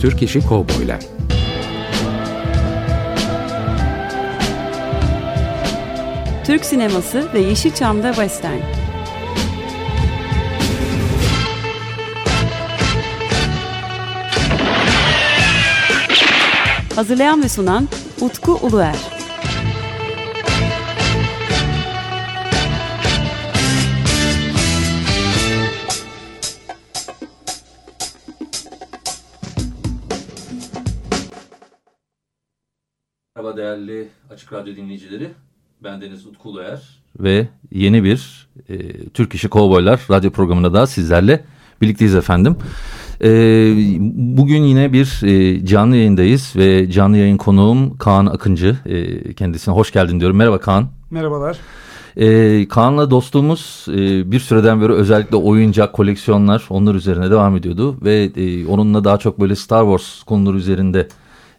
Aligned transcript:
Türk 0.00 0.22
İşi 0.22 0.40
Kovboylar 0.40 1.00
Türk 6.44 6.64
sineması 6.64 7.28
ve 7.34 7.40
Yeşilçam'da 7.40 8.08
Western. 8.12 8.60
Hazırlayan 16.94 17.42
ve 17.42 17.48
sunan 17.48 17.88
Utku 18.20 18.52
Uluer. 18.62 19.15
Değerli 33.66 34.08
Açık 34.30 34.52
Radyo 34.52 34.76
dinleyicileri. 34.76 35.30
Ben 35.84 36.00
Deniz 36.00 36.26
Utku 36.26 36.48
Uluer. 36.48 36.98
Ve 37.20 37.48
yeni 37.72 38.04
bir 38.04 38.48
e, 38.68 39.08
Türk 39.08 39.34
İşi 39.34 39.48
Kovboylar 39.48 40.00
radyo 40.10 40.30
programında 40.30 40.72
da 40.72 40.86
sizlerle 40.86 41.44
birlikteyiz 41.82 42.14
efendim. 42.14 42.56
E, 43.22 43.28
bugün 44.10 44.62
yine 44.62 44.92
bir 44.92 45.20
e, 45.22 45.66
canlı 45.66 45.96
yayındayız 45.96 46.52
ve 46.56 46.90
canlı 46.90 47.16
yayın 47.16 47.36
konuğum 47.36 47.98
Kaan 47.98 48.26
Akıncı. 48.26 48.76
E, 48.86 49.32
kendisine 49.34 49.74
hoş 49.74 49.92
geldin 49.92 50.20
diyorum. 50.20 50.36
Merhaba 50.36 50.58
Kaan. 50.58 50.88
Merhabalar. 51.10 51.58
Ee, 52.16 52.68
Kaan'la 52.68 53.10
dostluğumuz 53.10 53.86
e, 53.88 54.30
bir 54.30 54.40
süreden 54.40 54.80
beri 54.80 54.92
özellikle 54.92 55.36
oyuncak, 55.36 55.92
koleksiyonlar 55.92 56.64
onlar 56.70 56.94
üzerine 56.94 57.30
devam 57.30 57.56
ediyordu. 57.56 57.96
Ve 58.02 58.30
e, 58.36 58.66
onunla 58.66 59.04
daha 59.04 59.18
çok 59.18 59.40
böyle 59.40 59.56
Star 59.56 59.82
Wars 59.82 60.22
konuları 60.22 60.56
üzerinde 60.56 61.08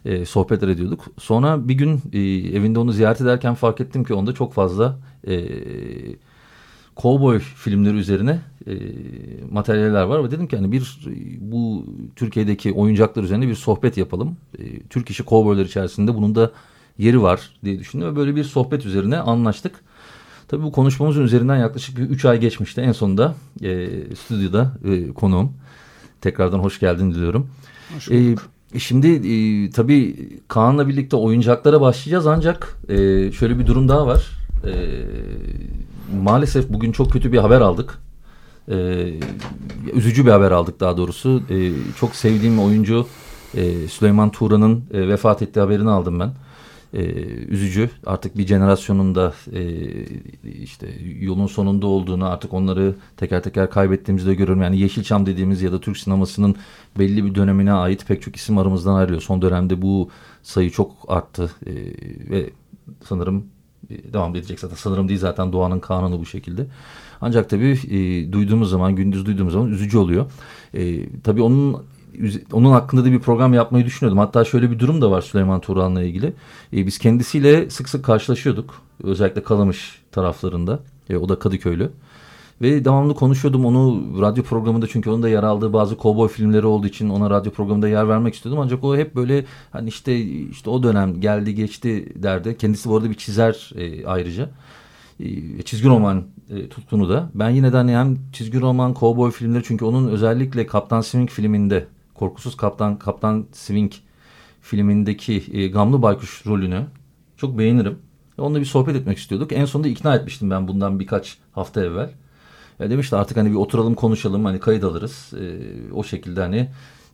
e, 0.04 0.24
sohbetler 0.24 0.68
ediyorduk. 0.68 1.04
Sonra 1.18 1.68
bir 1.68 1.74
gün 1.74 2.02
e, 2.12 2.18
evinde 2.56 2.78
onu 2.78 2.92
ziyaret 2.92 3.20
ederken 3.20 3.54
fark 3.54 3.80
ettim 3.80 4.04
ki 4.04 4.14
onda 4.14 4.32
çok 4.32 4.52
fazla 4.52 4.98
e, 5.26 5.38
cowboy 6.96 7.38
filmleri 7.38 7.96
üzerine 7.96 8.40
e, 8.66 8.74
materyaller 9.50 10.02
var. 10.02 10.24
Ve 10.24 10.30
dedim 10.30 10.46
ki 10.46 10.56
hani 10.56 10.72
bir 10.72 10.98
bu 11.40 11.86
Türkiye'deki 12.16 12.72
oyuncaklar 12.72 13.22
üzerine 13.22 13.48
bir 13.48 13.54
sohbet 13.54 13.96
yapalım. 13.96 14.36
E, 14.58 14.82
Türk 14.82 15.10
işi 15.10 15.24
cowboylar 15.24 15.64
içerisinde 15.64 16.14
bunun 16.14 16.34
da 16.34 16.50
yeri 16.98 17.22
var 17.22 17.50
diye 17.64 17.78
düşündüm 17.78 18.08
ve 18.08 18.16
böyle 18.16 18.36
bir 18.36 18.44
sohbet 18.44 18.86
üzerine 18.86 19.18
anlaştık. 19.18 19.80
Tabii 20.48 20.62
bu 20.62 20.72
konuşmamızın 20.72 21.22
üzerinden 21.22 21.56
yaklaşık 21.56 21.98
3 21.98 22.24
ay 22.24 22.40
geçmişti. 22.40 22.80
En 22.80 22.92
sonunda 22.92 23.34
e, 23.62 23.88
stüdyoda 24.14 24.72
e, 24.84 25.12
konuğum. 25.12 25.52
Tekrardan 26.20 26.58
hoş 26.58 26.80
geldin 26.80 27.10
diliyorum. 27.10 27.50
Hoş 27.94 28.10
bulduk. 28.10 28.40
E, 28.40 28.57
şimdi 28.78 29.08
e, 29.08 29.70
tabii 29.70 30.28
Kaan'la 30.48 30.88
birlikte 30.88 31.16
oyuncaklara 31.16 31.80
başlayacağız 31.80 32.26
ancak 32.26 32.78
e, 32.88 32.96
şöyle 33.32 33.58
bir 33.58 33.66
durum 33.66 33.88
daha 33.88 34.06
var. 34.06 34.26
E, 34.64 34.72
maalesef 36.22 36.68
bugün 36.68 36.92
çok 36.92 37.12
kötü 37.12 37.32
bir 37.32 37.38
haber 37.38 37.60
aldık. 37.60 37.98
E, 38.68 38.76
üzücü 39.92 40.26
bir 40.26 40.30
haber 40.30 40.50
aldık 40.50 40.80
daha 40.80 40.96
doğrusu. 40.96 41.42
E, 41.50 41.72
çok 42.00 42.14
sevdiğim 42.14 42.60
oyuncu 42.60 43.06
e, 43.54 43.88
Süleyman 43.88 44.30
Turan'ın 44.30 44.84
e, 44.92 45.08
vefat 45.08 45.42
ettiği 45.42 45.60
haberini 45.60 45.90
aldım 45.90 46.20
ben 46.20 46.32
e, 46.94 47.02
üzücü. 47.26 47.90
Artık 48.06 48.38
bir 48.38 48.46
jenerasyonun 48.46 49.14
da 49.14 49.34
e, 49.52 49.62
işte 50.62 50.88
yolun 51.20 51.46
sonunda 51.46 51.86
olduğunu 51.86 52.26
artık 52.26 52.54
onları 52.54 52.94
teker 53.16 53.42
teker 53.42 53.70
kaybettiğimizde 53.70 54.34
görüyorum. 54.34 54.62
Yani 54.62 54.78
Yeşilçam 54.78 55.26
dediğimiz 55.26 55.62
ya 55.62 55.72
da 55.72 55.80
Türk 55.80 55.96
sinemasının 55.96 56.56
belli 56.98 57.24
bir 57.24 57.34
dönemine 57.34 57.72
ait 57.72 58.06
pek 58.06 58.22
çok 58.22 58.36
isim 58.36 58.58
aramızdan 58.58 58.94
ayrılıyor. 58.94 59.22
Son 59.22 59.42
dönemde 59.42 59.82
bu 59.82 60.08
sayı 60.42 60.70
çok 60.70 60.92
arttı 61.08 61.50
e, 61.66 61.72
ve 62.30 62.50
sanırım 63.04 63.46
e, 63.90 64.12
devam 64.12 64.36
edecek 64.36 64.60
zaten. 64.60 64.76
Sanırım 64.76 65.08
değil 65.08 65.20
zaten 65.20 65.52
doğanın 65.52 65.80
kanunu 65.80 66.20
bu 66.20 66.26
şekilde. 66.26 66.66
Ancak 67.20 67.50
tabii 67.50 67.78
e, 67.90 68.32
duyduğumuz 68.32 68.70
zaman, 68.70 68.96
gündüz 68.96 69.26
duyduğumuz 69.26 69.52
zaman 69.52 69.70
üzücü 69.70 69.98
oluyor. 69.98 70.30
E, 70.74 71.08
tabii 71.20 71.42
onun 71.42 71.82
onun 72.52 72.70
hakkında 72.70 73.04
da 73.04 73.12
bir 73.12 73.18
program 73.18 73.54
yapmayı 73.54 73.84
düşünüyordum. 73.84 74.18
Hatta 74.18 74.44
şöyle 74.44 74.70
bir 74.70 74.78
durum 74.78 75.02
da 75.02 75.10
var 75.10 75.22
Süleyman 75.22 75.60
Turan'la 75.60 76.02
ilgili. 76.02 76.26
E, 76.72 76.86
biz 76.86 76.98
kendisiyle 76.98 77.70
sık 77.70 77.88
sık 77.88 78.04
karşılaşıyorduk. 78.04 78.82
Özellikle 79.02 79.42
Kalamış 79.42 80.02
taraflarında. 80.12 80.80
E, 81.10 81.16
o 81.16 81.28
da 81.28 81.38
Kadıköylü. 81.38 81.90
Ve 82.62 82.84
devamlı 82.84 83.14
konuşuyordum 83.14 83.64
onu 83.64 84.02
radyo 84.20 84.44
programında 84.44 84.86
çünkü 84.86 85.10
onun 85.10 85.22
da 85.22 85.28
yer 85.28 85.42
aldığı 85.42 85.72
bazı 85.72 85.96
kovboy 85.96 86.28
filmleri 86.28 86.66
olduğu 86.66 86.86
için 86.86 87.08
ona 87.08 87.30
radyo 87.30 87.52
programında 87.52 87.88
yer 87.88 88.08
vermek 88.08 88.34
istiyordum. 88.34 88.62
Ancak 88.64 88.84
o 88.84 88.96
hep 88.96 89.14
böyle 89.14 89.44
hani 89.70 89.88
işte 89.88 90.18
işte 90.50 90.70
o 90.70 90.82
dönem 90.82 91.20
geldi 91.20 91.54
geçti 91.54 92.12
derdi. 92.22 92.56
Kendisi 92.58 92.88
bu 92.88 92.96
arada 92.96 93.10
bir 93.10 93.14
çizer 93.14 93.70
e, 93.76 94.06
ayrıca. 94.06 94.50
E, 95.20 95.62
çizgi 95.62 95.88
roman 95.88 96.24
e, 96.50 96.68
tutkunu 96.68 97.08
da. 97.08 97.30
Ben 97.34 97.50
yine 97.50 97.72
de 97.72 97.76
hani 97.76 97.96
hem 97.96 98.18
çizgi 98.32 98.60
roman, 98.60 98.94
kovboy 98.94 99.30
filmleri 99.30 99.62
çünkü 99.66 99.84
onun 99.84 100.08
özellikle 100.08 100.66
Kaptan 100.66 101.00
Swing 101.00 101.30
filminde 101.30 101.86
Korkusuz 102.18 102.56
Kaptan 102.56 102.98
Kaptan 102.98 103.46
Swing 103.52 103.92
filmindeki 104.60 105.44
e, 105.52 105.68
Gamlı 105.68 106.02
Baykuş 106.02 106.46
rolünü 106.46 106.86
çok 107.36 107.58
beğenirim. 107.58 107.98
Onunla 108.38 108.60
bir 108.60 108.64
sohbet 108.64 108.96
etmek 108.96 109.18
istiyorduk. 109.18 109.52
En 109.52 109.64
sonunda 109.64 109.88
ikna 109.88 110.16
etmiştim 110.16 110.50
ben 110.50 110.68
bundan 110.68 111.00
birkaç 111.00 111.38
hafta 111.52 111.84
evvel. 111.84 112.10
Ya 112.78 112.90
demişti 112.90 113.16
artık 113.16 113.36
hani 113.36 113.50
bir 113.50 113.56
oturalım 113.56 113.94
konuşalım 113.94 114.44
hani 114.44 114.60
kayıt 114.60 114.84
alırız. 114.84 115.32
E, 115.40 115.44
o 115.92 116.04
şekilde 116.04 116.40
hani 116.40 116.68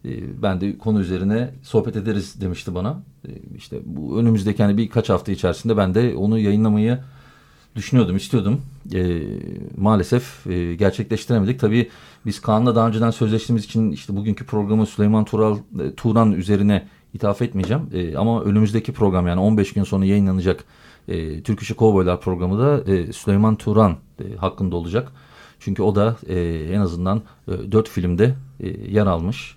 e, 0.04 0.42
ben 0.42 0.60
de 0.60 0.78
konu 0.78 1.00
üzerine 1.00 1.50
sohbet 1.62 1.97
ederiz 1.97 2.41
demişti 2.41 2.75
bana. 2.75 3.03
E, 3.28 3.31
işte 3.56 3.78
bu 3.84 4.19
önümüzdeki 4.19 4.62
hani 4.62 4.76
birkaç 4.76 5.10
hafta 5.10 5.32
içerisinde 5.32 5.76
ben 5.76 5.94
de 5.94 6.16
onu 6.16 6.38
yayınlamayı 6.38 6.98
düşünüyordum, 7.76 8.16
istiyordum. 8.16 8.60
E, 8.94 9.22
maalesef 9.76 10.46
e, 10.46 10.74
gerçekleştiremedik. 10.74 11.60
Tabii 11.60 11.90
biz 12.26 12.40
Kaan'la 12.40 12.76
daha 12.76 12.88
önceden 12.88 13.10
sözleştiğimiz 13.10 13.64
için 13.64 13.92
işte 13.92 14.16
bugünkü 14.16 14.46
programı 14.46 14.86
Süleyman 14.86 15.24
Tural, 15.24 15.58
e, 15.80 15.94
Turan 15.94 16.32
üzerine 16.32 16.88
ithaf 17.14 17.42
etmeyeceğim. 17.42 17.82
E, 17.92 18.16
ama 18.16 18.42
önümüzdeki 18.42 18.92
program 18.92 19.26
yani 19.26 19.40
15 19.40 19.72
gün 19.72 19.84
sonra 19.84 20.04
yayınlanacak 20.04 20.64
e, 21.08 21.42
Türk 21.42 21.62
İşi 21.62 21.74
Kovboylar 21.74 22.20
programı 22.20 22.58
da 22.58 22.92
e, 22.92 23.12
Süleyman 23.12 23.56
Turan 23.56 23.96
e, 24.20 24.36
hakkında 24.36 24.76
olacak. 24.76 25.12
Çünkü 25.60 25.82
o 25.82 25.94
da 25.94 26.16
e, 26.26 26.38
en 26.72 26.80
azından 26.80 27.22
e, 27.48 27.72
4 27.72 27.88
filmde 27.88 28.34
e, 28.60 28.68
yer 28.68 29.06
almış. 29.06 29.56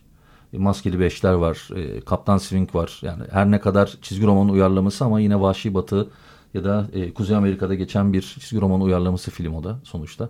E, 0.54 0.58
Maskeli 0.58 1.00
Beşler 1.00 1.34
var, 1.34 1.70
e, 1.76 2.02
Kaptan 2.02 2.38
Swing 2.38 2.76
var. 2.76 3.00
Yani 3.02 3.24
her 3.32 3.52
ne 3.52 3.60
kadar 3.60 3.98
çizgi 4.02 4.26
roman 4.26 4.50
uyarlaması 4.50 5.06
ama 5.06 5.20
yine 5.20 5.40
Vahşi 5.42 5.74
Batı 5.74 6.10
ya 6.58 6.64
da 6.64 6.88
e, 6.94 7.14
Kuzey 7.14 7.38
Amerika'da 7.38 7.76
geçen 7.76 8.14
bir 8.14 8.22
çizgi 8.22 8.62
roman 8.62 8.82
uyarlaması 8.82 9.32
film 9.32 9.56
o 9.56 9.64
da 9.64 9.80
sonuçta. 9.84 10.30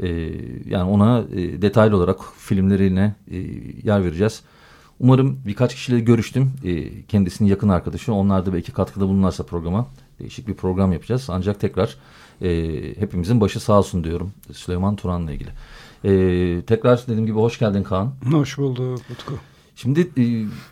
E, 0.00 0.08
yani 0.66 0.90
ona 0.90 1.24
e, 1.32 1.62
detaylı 1.62 1.96
olarak 1.96 2.18
filmlerine 2.36 3.14
e, 3.30 3.36
yer 3.84 4.04
vereceğiz. 4.04 4.42
Umarım 5.00 5.40
birkaç 5.46 5.74
kişiyle 5.74 6.00
görüştüm. 6.00 6.52
E, 6.64 7.02
kendisinin 7.02 7.48
yakın 7.48 7.68
arkadaşı. 7.68 8.14
Onlar 8.14 8.46
da 8.46 8.52
belki 8.52 8.72
katkıda 8.72 9.08
bulunarsa 9.08 9.46
programa 9.46 9.86
değişik 10.20 10.48
bir 10.48 10.54
program 10.54 10.92
yapacağız. 10.92 11.26
Ancak 11.28 11.60
tekrar 11.60 11.96
e, 12.42 12.50
hepimizin 12.98 13.40
başı 13.40 13.60
sağ 13.60 13.78
olsun 13.78 14.04
diyorum 14.04 14.32
Süleyman 14.52 14.96
Turan'la 14.96 15.32
ilgili. 15.32 15.50
E, 16.04 16.62
tekrar 16.62 17.02
dediğim 17.06 17.26
gibi 17.26 17.38
hoş 17.38 17.58
geldin 17.58 17.82
Kaan. 17.82 18.12
Hoş 18.32 18.58
bulduk 18.58 19.00
Utku. 19.10 19.34
Şimdi 19.82 20.00
e, 20.00 20.24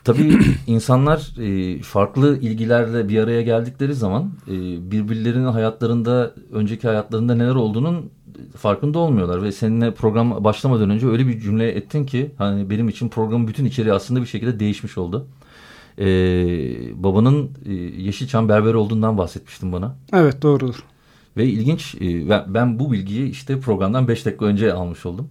tabii 0.03 0.37
insanlar 0.67 1.33
e, 1.39 1.81
farklı 1.81 2.39
ilgilerle 2.39 3.09
bir 3.09 3.19
araya 3.19 3.41
geldikleri 3.41 3.93
zaman 3.93 4.31
e, 4.47 4.51
birbirlerinin 4.91 5.47
hayatlarında, 5.47 6.33
önceki 6.51 6.87
hayatlarında 6.87 7.35
neler 7.35 7.55
olduğunun 7.55 8.11
farkında 8.57 8.99
olmuyorlar. 8.99 9.43
Ve 9.43 9.51
seninle 9.51 9.93
program 9.93 10.43
başlamadan 10.43 10.89
önce 10.89 11.07
öyle 11.07 11.27
bir 11.27 11.39
cümle 11.39 11.71
ettin 11.71 12.05
ki 12.05 12.31
hani 12.37 12.69
benim 12.69 12.89
için 12.89 13.09
programın 13.09 13.47
bütün 13.47 13.65
içeriği 13.65 13.93
aslında 13.93 14.21
bir 14.21 14.25
şekilde 14.25 14.59
değişmiş 14.59 14.97
oldu. 14.97 15.27
E, 15.99 16.05
babanın 17.03 17.51
e, 17.65 17.73
Yeşilçam 17.73 18.49
berber 18.49 18.73
olduğundan 18.73 19.17
bahsetmiştin 19.17 19.71
bana. 19.71 19.95
Evet 20.13 20.41
doğrudur. 20.41 20.83
Ve 21.37 21.45
ilginç 21.45 21.95
e, 21.95 22.29
ben 22.53 22.79
bu 22.79 22.91
bilgiyi 22.91 23.29
işte 23.29 23.59
programdan 23.59 24.07
beş 24.07 24.25
dakika 24.25 24.45
önce 24.45 24.73
almış 24.73 25.05
oldum. 25.05 25.29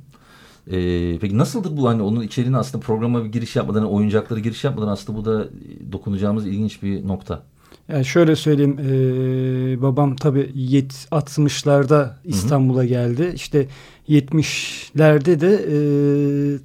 Ee, 0.70 1.18
peki 1.18 1.38
nasıldı 1.38 1.76
bu 1.76 1.88
hani 1.88 2.02
onun 2.02 2.20
içeriğini 2.20 2.56
aslında 2.56 2.84
programa 2.84 3.24
bir 3.24 3.32
giriş 3.32 3.56
yapmadan 3.56 3.92
oyuncakları 3.92 4.40
giriş 4.40 4.64
yapmadan 4.64 4.88
aslında 4.88 5.18
bu 5.18 5.24
da 5.24 5.48
dokunacağımız 5.92 6.46
ilginç 6.46 6.82
bir 6.82 7.08
nokta. 7.08 7.42
Yani 7.88 8.04
şöyle 8.04 8.36
söyleyeyim 8.36 8.78
e, 8.78 9.82
babam 9.82 10.16
tabii 10.16 10.50
60'larda 11.10 12.10
İstanbul'a 12.24 12.84
geldi. 12.84 13.32
İşte 13.34 13.66
70'lerde 14.08 15.40
de 15.40 15.54
e, 15.54 15.78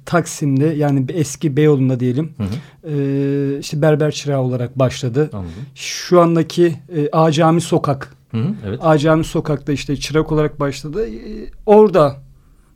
Taksim'de 0.04 0.66
yani 0.66 1.06
eski 1.08 1.56
Beyoğlu'nda 1.56 2.00
diyelim 2.00 2.32
hı 2.36 2.42
hı. 2.42 2.48
E, 2.94 3.58
işte 3.58 3.82
berber 3.82 4.10
çırağı 4.10 4.40
olarak 4.40 4.78
başladı. 4.78 5.30
Anladım. 5.32 5.52
Şu 5.74 6.20
andaki 6.20 6.74
e, 6.96 7.08
A 7.12 7.32
Cami 7.32 7.60
Sokak. 7.60 8.14
Hı 8.30 8.38
hı, 8.38 8.54
evet. 8.66 8.78
A 8.82 8.98
Cami 8.98 9.24
Sokak'ta 9.24 9.72
işte 9.72 9.96
çırak 9.96 10.32
olarak 10.32 10.60
başladı. 10.60 11.06
E, 11.06 11.50
orada 11.66 12.16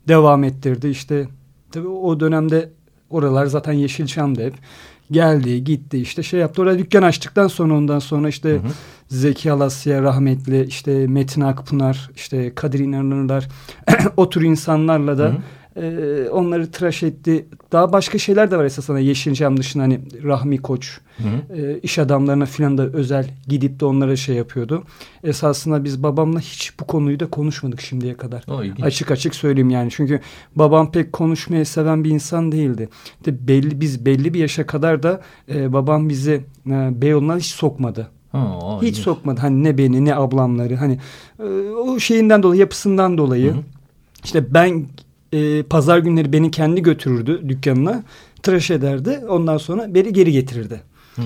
devam 0.09 0.45
ettirdi. 0.45 0.89
İşte 0.89 1.29
tabii 1.71 1.89
o 1.89 2.21
dönemde 2.21 2.71
oralar 3.11 3.47
zaten 3.47 3.73
Yeşilçam'dı 3.73 4.45
hep. 4.45 4.55
geldi 5.11 5.65
gitti 5.65 5.99
işte 5.99 6.23
şey 6.23 6.41
yaptı. 6.41 6.63
Orada 6.63 6.79
dükkan 6.79 7.03
açtıktan 7.03 7.49
sonra 7.49 7.75
ondan 7.75 7.99
sonra 7.99 8.29
işte 8.29 8.51
hı 8.51 8.55
hı. 8.55 8.71
Zeki 9.09 9.53
Alasya 9.53 10.03
rahmetli 10.03 10.65
işte 10.65 11.07
Metin 11.07 11.41
Akpınar 11.41 12.11
işte 12.15 12.55
Kadir 12.55 12.79
İnanırlar 12.79 13.49
o 14.17 14.31
tür 14.31 14.43
insanlarla 14.43 15.19
da 15.19 15.25
hı 15.25 15.29
hı 15.29 15.37
e, 15.77 16.29
onları 16.31 16.71
tıraş 16.71 17.03
etti. 17.03 17.47
Daha 17.73 17.93
başka 17.93 18.19
şeyler 18.19 18.51
de 18.51 18.57
var 18.57 18.65
esasında 18.65 18.99
Yeşilçam 18.99 19.57
dışında 19.57 19.83
hani 19.83 20.01
Rahmi 20.25 20.59
Koç 20.59 21.01
hı 21.17 21.23
hı. 21.23 21.57
E, 21.57 21.81
iş 21.81 21.99
adamlarına 21.99 22.47
filan 22.47 22.79
da 22.79 22.87
özel 22.87 23.31
gidip 23.49 23.81
de 23.81 23.85
onlara 23.85 24.17
şey 24.17 24.37
yapıyordu. 24.37 24.83
Esasında 25.25 25.85
biz 25.85 26.03
babamla 26.03 26.41
hiç 26.41 26.73
bu 26.81 26.87
konuyu 26.87 27.21
da 27.21 27.31
konuşmadık 27.31 27.81
şimdiye 27.81 28.15
kadar. 28.15 28.45
O, 28.49 28.63
açık 28.83 29.11
açık 29.11 29.35
söyleyeyim 29.35 29.71
yani. 29.71 29.91
Çünkü 29.91 30.21
babam 30.57 30.93
pek 30.93 31.13
konuşmayı 31.13 31.67
seven 31.67 32.05
bir 32.05 32.11
insan 32.11 32.53
değildi. 32.53 32.89
De 33.25 33.49
belli 33.49 33.81
biz 33.81 34.07
belli 34.07 34.35
bir 34.35 34.41
yaşa 34.41 34.67
kadar 34.67 35.03
da 35.03 35.21
e, 35.49 35.73
babam 35.73 36.09
bizi 36.09 36.45
e, 36.67 37.03
Beyoğlu'na 37.03 37.37
hiç 37.37 37.47
sokmadı. 37.47 38.11
Ha, 38.33 38.79
hiç 38.83 38.97
sokmadı. 38.97 39.41
Hani 39.41 39.65
ne 39.65 39.79
beni 39.79 40.05
ne 40.05 40.15
ablamları 40.15 40.77
hani 40.77 40.99
e, 41.39 41.45
o 41.71 41.99
şeyinden 41.99 42.43
dolayı 42.43 42.61
yapısından 42.61 43.19
dolayı. 43.19 43.53
Hı 43.53 43.57
hı. 43.57 43.63
İşte 44.25 44.55
ben 44.55 44.87
e, 45.33 45.63
pazar 45.63 45.99
günleri 45.99 46.33
beni 46.33 46.51
kendi 46.51 46.83
götürürdü 46.83 47.43
dükkanına. 47.49 48.03
Tıraş 48.43 48.71
ederdi. 48.71 49.21
Ondan 49.29 49.59
sonra 49.59 49.95
beni 49.95 50.13
geri 50.13 50.33
getirirdi. 50.33 50.81
Hı. 51.17 51.23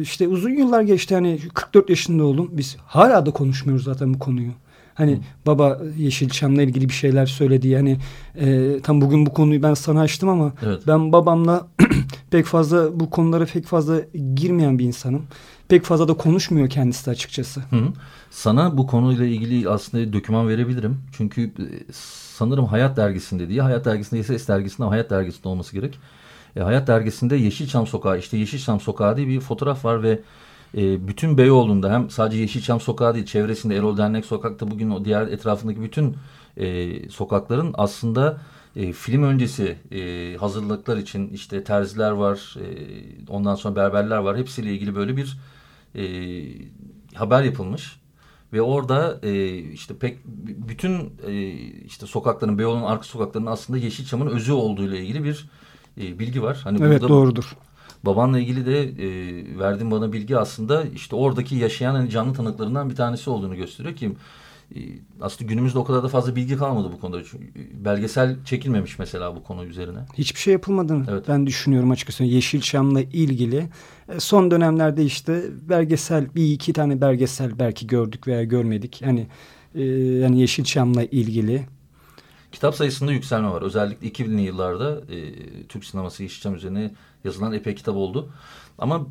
İşte 0.00 0.28
uzun 0.28 0.50
yıllar 0.50 0.82
geçti. 0.82 1.14
Hani 1.14 1.38
44 1.54 1.90
yaşında 1.90 2.24
oldum. 2.24 2.50
Biz 2.52 2.76
hala 2.86 3.26
da 3.26 3.30
konuşmuyoruz 3.30 3.84
zaten 3.84 4.14
bu 4.14 4.18
konuyu. 4.18 4.50
Hani 4.94 5.12
Hı. 5.12 5.20
baba 5.46 5.78
Yeşilçam'la 5.98 6.62
ilgili 6.62 6.88
bir 6.88 6.94
şeyler 6.94 7.26
söyledi. 7.26 7.68
Yani 7.68 7.98
e, 8.34 8.80
tam 8.82 9.00
bugün 9.00 9.26
bu 9.26 9.32
konuyu 9.32 9.62
ben 9.62 9.74
sana 9.74 10.00
açtım 10.00 10.28
ama 10.28 10.52
evet. 10.62 10.82
ben 10.86 11.12
babamla 11.12 11.68
pek 12.30 12.46
fazla 12.46 13.00
bu 13.00 13.10
konulara 13.10 13.46
pek 13.46 13.66
fazla 13.66 14.00
girmeyen 14.34 14.78
bir 14.78 14.84
insanım. 14.84 15.26
Pek 15.68 15.84
fazla 15.84 16.08
da 16.08 16.14
konuşmuyor 16.14 16.70
kendisi 16.70 17.06
de 17.06 17.10
açıkçası. 17.10 17.60
Hı. 17.60 17.88
Sana 18.30 18.78
bu 18.78 18.86
konuyla 18.86 19.24
ilgili 19.24 19.68
aslında 19.68 20.12
doküman 20.12 20.48
verebilirim. 20.48 20.98
Çünkü 21.16 21.42
e, 21.42 21.92
sanırım 22.36 22.66
Hayat 22.66 22.96
Dergisi'nde 22.96 23.48
diye. 23.48 23.62
Hayat 23.62 23.84
Dergisi'nde 23.84 24.22
Ses 24.22 24.48
Dergisi'nde 24.48 24.88
Hayat 24.88 25.10
Dergisi'nde 25.10 25.48
olması 25.48 25.72
gerek. 25.72 25.98
E, 26.56 26.60
Hayat 26.60 26.88
Dergisi'nde 26.88 27.36
Yeşilçam 27.36 27.86
Sokağı 27.86 28.18
işte 28.18 28.36
Yeşilçam 28.36 28.80
Sokağı 28.80 29.16
diye 29.16 29.28
bir 29.28 29.40
fotoğraf 29.40 29.84
var 29.84 30.02
ve 30.02 30.20
e, 30.76 31.08
bütün 31.08 31.38
Beyoğlu'nda 31.38 31.92
hem 31.92 32.10
sadece 32.10 32.40
Yeşilçam 32.40 32.80
Sokağı 32.80 33.14
değil 33.14 33.26
çevresinde 33.26 33.76
Erol 33.76 33.96
Dernek 33.96 34.24
Sokak'ta 34.26 34.70
bugün 34.70 34.90
o 34.90 35.04
diğer 35.04 35.26
etrafındaki 35.26 35.82
bütün 35.82 36.16
e, 36.56 37.08
sokakların 37.10 37.74
aslında 37.78 38.40
e, 38.76 38.92
film 38.92 39.22
öncesi 39.22 39.76
e, 39.92 40.36
hazırlıklar 40.36 40.96
için 40.96 41.28
işte 41.28 41.64
terziler 41.64 42.10
var 42.10 42.56
e, 42.60 42.66
ondan 43.28 43.54
sonra 43.54 43.76
berberler 43.76 44.16
var 44.16 44.36
hepsiyle 44.36 44.72
ilgili 44.72 44.94
böyle 44.94 45.16
bir 45.16 45.38
e, 45.94 46.04
haber 47.14 47.42
yapılmış. 47.42 48.00
Ve 48.56 48.62
orada 48.62 49.20
e, 49.22 49.58
işte 49.58 49.94
pek 49.98 50.18
bütün 50.68 51.12
e, 51.26 51.50
işte 51.86 52.06
sokakların, 52.06 52.58
Beyoğlu'nun 52.58 52.82
arka 52.82 53.04
sokaklarının 53.04 53.50
aslında 53.50 53.78
Yeşilçam'ın 53.78 54.26
özü 54.26 54.52
olduğuyla 54.52 54.98
ilgili 54.98 55.24
bir 55.24 55.48
e, 56.00 56.18
bilgi 56.18 56.42
var. 56.42 56.60
Hani 56.64 56.78
evet 56.82 57.02
burada, 57.02 57.08
doğrudur. 57.08 57.56
Babanla 58.04 58.38
ilgili 58.38 58.66
de 58.66 58.82
e, 58.82 59.08
verdiğin 59.58 59.90
bana 59.90 60.12
bilgi 60.12 60.38
aslında 60.38 60.84
işte 60.84 61.16
oradaki 61.16 61.56
yaşayan 61.56 61.94
hani 61.94 62.10
canlı 62.10 62.34
tanıklarından 62.34 62.90
bir 62.90 62.96
tanesi 62.96 63.30
olduğunu 63.30 63.56
gösteriyor 63.56 63.96
ki 63.96 64.12
ee, 64.74 64.78
aslında 65.20 65.48
günümüzde 65.48 65.78
o 65.78 65.84
kadar 65.84 66.02
da 66.02 66.08
fazla 66.08 66.36
bilgi 66.36 66.56
kalmadı 66.56 66.90
bu 66.92 67.00
konuda. 67.00 67.24
Çünkü 67.24 67.46
belgesel 67.84 68.36
çekilmemiş 68.44 68.98
mesela 68.98 69.36
bu 69.36 69.42
konu 69.42 69.64
üzerine. 69.64 69.98
Hiçbir 70.18 70.40
şey 70.40 70.52
yapılmadığını 70.52 71.06
evet. 71.10 71.24
ben 71.28 71.46
düşünüyorum 71.46 71.90
açıkçası. 71.90 72.24
Yeşilçam'la 72.24 73.00
ilgili 73.00 73.56
e, 73.56 73.68
son 74.18 74.50
dönemlerde 74.50 75.04
işte 75.04 75.42
belgesel 75.68 76.34
bir 76.34 76.52
iki 76.52 76.72
tane 76.72 77.00
belgesel 77.00 77.58
belki 77.58 77.86
gördük 77.86 78.26
veya 78.26 78.44
görmedik. 78.44 79.02
Hani 79.04 79.26
e, 79.74 79.84
yani 79.94 80.40
Yeşilçam'la 80.40 81.04
ilgili. 81.04 81.66
Kitap 82.52 82.74
sayısında 82.74 83.12
yükselme 83.12 83.50
var. 83.50 83.62
Özellikle 83.62 84.08
2000'li 84.08 84.40
yıllarda 84.42 85.00
e, 85.14 85.32
Türk 85.68 85.84
sineması 85.84 86.22
Yeşilçam 86.22 86.54
üzerine 86.54 86.94
yazılan 87.24 87.52
epey 87.52 87.74
kitap 87.74 87.96
oldu. 87.96 88.30
Ama 88.78 89.06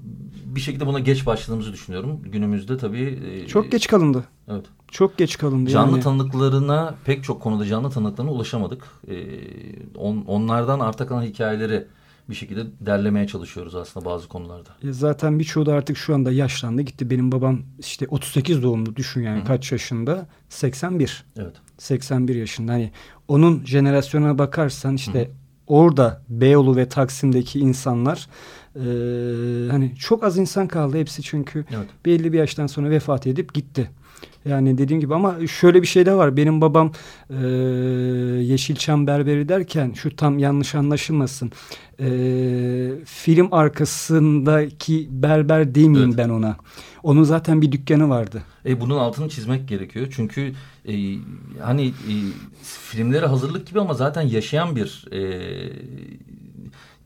bir 0.45 0.61
şekilde 0.61 0.87
buna 0.87 0.99
geç 0.99 1.25
başladığımızı 1.25 1.73
düşünüyorum. 1.73 2.21
Günümüzde 2.23 2.77
tabii... 2.77 3.19
E, 3.31 3.47
çok 3.47 3.71
geç 3.71 3.87
kalındı. 3.87 4.23
Evet. 4.47 4.65
Çok 4.91 5.17
geç 5.17 5.37
kalındı 5.37 5.69
Canlı 5.69 5.91
yani. 5.91 6.03
tanıklarına 6.03 6.95
pek 7.05 7.23
çok 7.23 7.41
konuda 7.41 7.65
canlı 7.65 7.89
tanıklarına 7.89 8.31
ulaşamadık. 8.31 8.83
Ee, 9.07 9.15
on, 9.97 10.23
onlardan 10.27 10.79
arta 10.79 11.07
kalan 11.07 11.23
hikayeleri 11.23 11.87
bir 12.29 12.35
şekilde 12.35 12.65
derlemeye 12.79 13.27
çalışıyoruz 13.27 13.75
aslında 13.75 14.05
bazı 14.05 14.27
konularda. 14.27 14.69
Ya 14.83 14.93
zaten 14.93 15.39
birçoğu 15.39 15.65
da 15.65 15.73
artık 15.73 15.97
şu 15.97 16.15
anda 16.15 16.31
yaşlandı 16.31 16.81
gitti. 16.81 17.09
Benim 17.09 17.31
babam 17.31 17.61
işte 17.79 18.07
38 18.09 18.63
doğumlu 18.63 18.95
düşün 18.95 19.21
yani 19.21 19.37
Hı-hı. 19.37 19.47
kaç 19.47 19.71
yaşında? 19.71 20.27
81. 20.49 21.25
Evet. 21.37 21.55
81 21.77 22.35
yaşında. 22.35 22.71
Hani 22.71 22.91
onun 23.27 23.65
jenerasyonuna 23.65 24.37
bakarsan 24.37 24.95
işte 24.95 25.19
Hı-hı. 25.19 25.31
orada 25.67 26.21
Beyoğlu 26.29 26.75
ve 26.75 26.89
Taksim'deki 26.89 27.59
insanlar 27.59 28.27
e, 28.75 28.81
hani 29.71 29.95
çok 29.95 30.23
az 30.23 30.37
insan 30.37 30.67
kaldı 30.67 30.97
hepsi 30.97 31.23
çünkü 31.23 31.65
evet. 31.75 31.87
belli 32.05 32.33
bir 32.33 32.37
yaştan 32.37 32.67
sonra 32.67 32.89
vefat 32.89 33.27
edip 33.27 33.53
gitti. 33.53 33.91
Yani 34.45 34.77
dediğim 34.77 34.99
gibi 34.99 35.15
ama 35.15 35.47
şöyle 35.47 35.81
bir 35.81 35.87
şey 35.87 36.05
de 36.05 36.13
var. 36.13 36.37
Benim 36.37 36.61
babam 36.61 36.91
e, 37.29 37.45
Yeşilçam 38.41 39.07
berberi 39.07 39.49
derken 39.49 39.93
şu 39.93 40.15
tam 40.15 40.39
yanlış 40.39 40.75
anlaşılmasın. 40.75 41.51
E, 41.99 42.07
film 43.05 43.53
arkasındaki 43.53 45.07
berber 45.11 45.75
demeyeyim 45.75 46.09
evet. 46.09 46.17
ben 46.17 46.29
ona. 46.29 46.57
Onun 47.03 47.23
zaten 47.23 47.61
bir 47.61 47.71
dükkanı 47.71 48.09
vardı. 48.09 48.41
E, 48.65 48.81
bunun 48.81 48.97
altını 48.97 49.29
çizmek 49.29 49.67
gerekiyor. 49.67 50.07
Çünkü 50.15 50.53
e, 50.87 50.93
hani 51.61 51.87
e, 51.87 52.13
filmlere 52.63 53.25
hazırlık 53.25 53.67
gibi 53.67 53.81
ama 53.81 53.93
zaten 53.93 54.21
yaşayan 54.21 54.75
bir 54.75 55.05
e, 55.11 55.19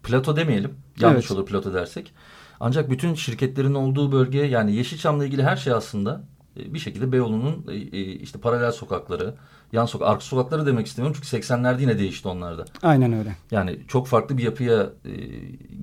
plato 0.03 0.35
demeyelim. 0.35 0.71
Yanlış 0.99 1.25
evet. 1.25 1.31
olur 1.31 1.45
plato 1.45 1.73
dersek. 1.73 2.13
Ancak 2.59 2.89
bütün 2.89 3.13
şirketlerin 3.13 3.73
olduğu 3.73 4.11
bölge 4.11 4.39
yani 4.39 4.75
Yeşilçam'la 4.75 5.25
ilgili 5.25 5.43
her 5.43 5.57
şey 5.57 5.73
aslında 5.73 6.23
bir 6.55 6.79
şekilde 6.79 7.11
Beyoğlu'nun 7.11 7.65
e, 7.69 7.75
e, 7.75 8.01
işte 8.01 8.39
paralel 8.39 8.71
sokakları, 8.71 9.33
yan 9.71 9.85
sokak, 9.85 10.07
arka 10.07 10.21
sokakları 10.21 10.65
demek 10.65 10.87
istemiyorum 10.87 11.21
çünkü 11.21 11.47
80'lerde 11.47 11.81
yine 11.81 11.99
değişti 11.99 12.27
onlar 12.27 12.57
da. 12.57 12.65
Aynen 12.81 13.13
öyle. 13.13 13.35
Yani 13.51 13.79
çok 13.87 14.07
farklı 14.07 14.37
bir 14.37 14.43
yapıya 14.43 14.89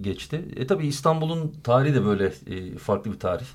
geçti. 0.01 0.45
E 0.57 0.67
tabii 0.67 0.87
İstanbul'un 0.87 1.55
tarihi 1.65 1.95
de 1.95 2.05
böyle 2.05 2.33
farklı 2.79 3.13
bir 3.13 3.19
tarih. 3.19 3.47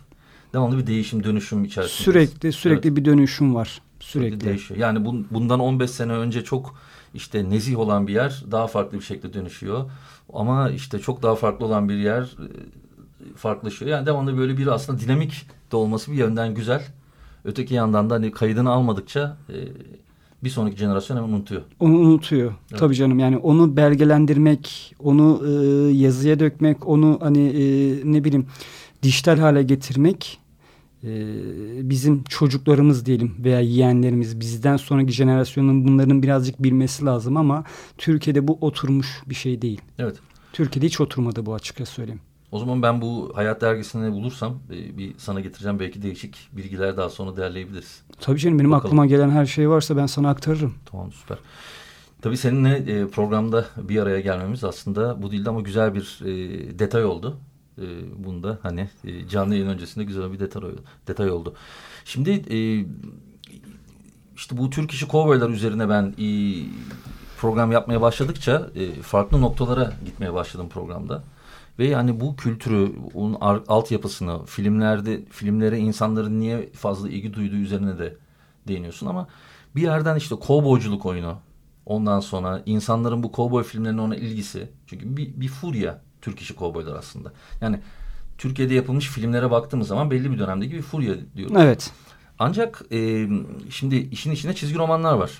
Devamlı 0.53 0.77
bir 0.77 0.87
değişim, 0.87 1.23
dönüşüm 1.23 1.63
içerisinde. 1.63 2.03
Sürekli, 2.03 2.51
sürekli 2.53 2.87
evet. 2.87 2.97
bir 2.97 3.05
dönüşüm 3.05 3.55
var. 3.55 3.81
Sürekli. 3.99 4.29
sürekli 4.29 4.47
değişiyor. 4.47 4.79
Yani 4.79 5.05
bun, 5.05 5.27
bundan 5.31 5.59
15 5.59 5.91
sene 5.91 6.13
önce 6.13 6.43
çok 6.43 6.75
işte 7.13 7.49
nezih 7.49 7.79
olan 7.79 8.07
bir 8.07 8.13
yer 8.13 8.43
daha 8.51 8.67
farklı 8.67 8.99
bir 8.99 9.03
şekilde 9.03 9.33
dönüşüyor. 9.33 9.91
Ama 10.33 10.69
işte 10.69 10.99
çok 10.99 11.23
daha 11.23 11.35
farklı 11.35 11.65
olan 11.65 11.89
bir 11.89 11.97
yer 11.97 12.29
farklılaşıyor. 13.35 13.91
Yani 13.91 14.05
devamlı 14.05 14.37
böyle 14.37 14.57
bir 14.57 14.67
aslında 14.67 14.99
dinamik 14.99 15.47
de 15.71 15.75
olması 15.75 16.11
bir 16.11 16.17
yönden 16.17 16.53
güzel. 16.53 16.81
Öteki 17.45 17.73
yandan 17.73 18.09
da 18.09 18.13
hani 18.13 18.31
kaydını 18.31 18.69
almadıkça 18.69 19.37
e, 19.49 19.55
bir 20.43 20.49
sonraki 20.49 20.77
jenerasyon 20.77 21.17
hemen 21.17 21.29
unutuyor. 21.29 21.61
Onu 21.79 21.97
unutuyor. 21.97 22.53
Evet. 22.69 22.79
Tabii 22.79 22.95
canım 22.95 23.19
yani 23.19 23.37
onu 23.37 23.77
belgelendirmek, 23.77 24.95
onu 24.99 25.41
e, 25.47 25.51
yazıya 25.91 26.39
dökmek, 26.39 26.87
onu 26.87 27.17
hani 27.21 27.47
e, 27.47 27.63
ne 28.03 28.23
bileyim 28.23 28.45
dijital 29.03 29.37
hale 29.37 29.63
getirmek 29.63 30.39
e, 31.03 31.09
bizim 31.89 32.23
çocuklarımız 32.23 33.05
diyelim 33.05 33.35
veya 33.39 33.59
yeğenlerimiz 33.59 34.39
bizden 34.39 34.77
sonraki 34.77 35.11
jenerasyonun 35.11 35.87
bunların 35.87 36.23
birazcık 36.23 36.63
bilmesi 36.63 37.05
lazım 37.05 37.37
ama 37.37 37.63
Türkiye'de 37.97 38.47
bu 38.47 38.57
oturmuş 38.61 39.23
bir 39.25 39.35
şey 39.35 39.61
değil. 39.61 39.81
Evet. 39.99 40.15
Türkiye'de 40.53 40.85
hiç 40.85 41.01
oturmadı 41.01 41.45
bu 41.45 41.53
açıkça 41.53 41.85
söyleyeyim. 41.85 42.21
O 42.51 42.59
zaman 42.59 42.81
ben 42.81 43.01
bu 43.01 43.31
Hayat 43.35 43.61
Dergisi'ni 43.61 44.11
bulursam 44.11 44.59
e, 44.71 44.97
bir 44.97 45.13
sana 45.17 45.39
getireceğim. 45.39 45.79
Belki 45.79 46.01
değişik 46.01 46.49
bilgiler 46.51 46.97
daha 46.97 47.09
sonra 47.09 47.37
derleyebiliriz. 47.37 48.01
Tabii 48.19 48.39
canım 48.39 48.59
benim 48.59 48.71
Bakalım. 48.71 48.85
aklıma 48.85 49.05
gelen 49.05 49.29
her 49.29 49.45
şey 49.45 49.69
varsa 49.69 49.97
ben 49.97 50.05
sana 50.05 50.29
aktarırım. 50.29 50.73
Tamam 50.85 51.11
süper. 51.11 51.37
Tabii 52.21 52.37
seninle 52.37 52.75
e, 52.77 53.07
programda 53.07 53.65
bir 53.77 54.01
araya 54.01 54.19
gelmemiz 54.19 54.63
aslında 54.63 55.21
bu 55.21 55.31
dilde 55.31 55.49
ama 55.49 55.61
güzel 55.61 55.95
bir 55.95 56.19
e, 56.25 56.79
detay 56.79 57.05
oldu. 57.05 57.37
E, 57.77 57.85
bunda 58.25 58.59
hani 58.63 58.89
e, 59.03 59.27
canlı 59.27 59.55
yayın 59.55 59.69
öncesinde 59.69 60.03
güzel 60.05 60.33
bir 60.33 60.39
detay, 60.39 60.61
detay 61.07 61.31
oldu. 61.31 61.53
Şimdi 62.05 62.29
e, 62.29 62.85
işte 64.35 64.57
bu 64.57 64.69
Türk 64.69 64.91
işi 64.91 65.07
kovboylar 65.07 65.49
üzerine 65.49 65.89
ben 65.89 66.03
e, 66.19 66.27
program 67.37 67.71
yapmaya 67.71 68.01
başladıkça 68.01 68.69
e, 68.75 69.01
farklı 69.01 69.41
noktalara 69.41 69.93
gitmeye 70.05 70.33
başladım 70.33 70.69
programda. 70.69 71.23
Ve 71.79 71.87
yani 71.87 72.19
bu 72.19 72.35
kültürü, 72.35 72.91
onun 73.13 73.37
altyapısını, 73.67 74.45
filmlerde 74.45 75.25
filmlere 75.29 75.77
insanların 75.77 76.39
niye 76.39 76.69
fazla 76.71 77.09
ilgi 77.09 77.33
duyduğu 77.33 77.55
üzerine 77.55 77.99
de 77.99 78.17
değiniyorsun 78.67 79.07
ama 79.07 79.27
bir 79.75 79.81
yerden 79.81 80.15
işte 80.15 80.35
kovboyculuk 80.35 81.05
oyunu, 81.05 81.37
ondan 81.85 82.19
sonra 82.19 82.61
insanların 82.65 83.23
bu 83.23 83.31
kovboy 83.31 83.63
filmlerine 83.63 84.01
ona 84.01 84.15
ilgisi. 84.15 84.69
Çünkü 84.87 85.17
bir, 85.17 85.41
bir 85.41 85.47
furya 85.47 86.01
Türk 86.21 86.39
işi 86.39 86.55
kovboylar 86.55 86.95
aslında. 86.95 87.33
Yani 87.61 87.79
Türkiye'de 88.37 88.73
yapılmış 88.73 89.07
filmlere 89.07 89.51
baktığımız 89.51 89.87
zaman 89.87 90.11
belli 90.11 90.31
bir 90.31 90.39
dönemdeki 90.39 90.73
bir 90.73 90.81
furya 90.81 91.15
diyoruz. 91.35 91.55
Evet. 91.59 91.91
Ancak 92.39 92.81
e, 92.91 93.27
şimdi 93.69 93.95
işin 93.95 94.31
içinde 94.31 94.55
çizgi 94.55 94.77
romanlar 94.77 95.13
var. 95.13 95.31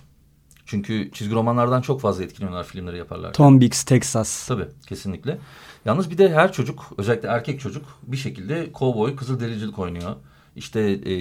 Çünkü 0.72 1.12
çizgi 1.14 1.36
romanlardan 1.36 1.82
çok 1.82 2.02
fazla 2.02 2.24
etkileniyorlar 2.24 2.64
filmleri 2.64 2.98
yaparlar. 2.98 3.34
Tom 3.34 3.62
Biggs, 3.62 3.84
Texas. 3.84 4.48
Tabii 4.48 4.68
kesinlikle. 4.88 5.38
Yalnız 5.86 6.12
bir 6.12 6.18
de 6.18 6.34
her 6.34 6.54
çocuk 6.54 6.92
özellikle 6.98 7.28
erkek 7.28 7.60
çocuk 7.60 7.86
bir 8.04 8.18
şekilde 8.18 8.72
kovboy, 8.72 9.16
kızıldericilik 9.16 9.80
oynuyor. 9.80 10.16
İşte 10.56 10.80
e, 10.82 11.14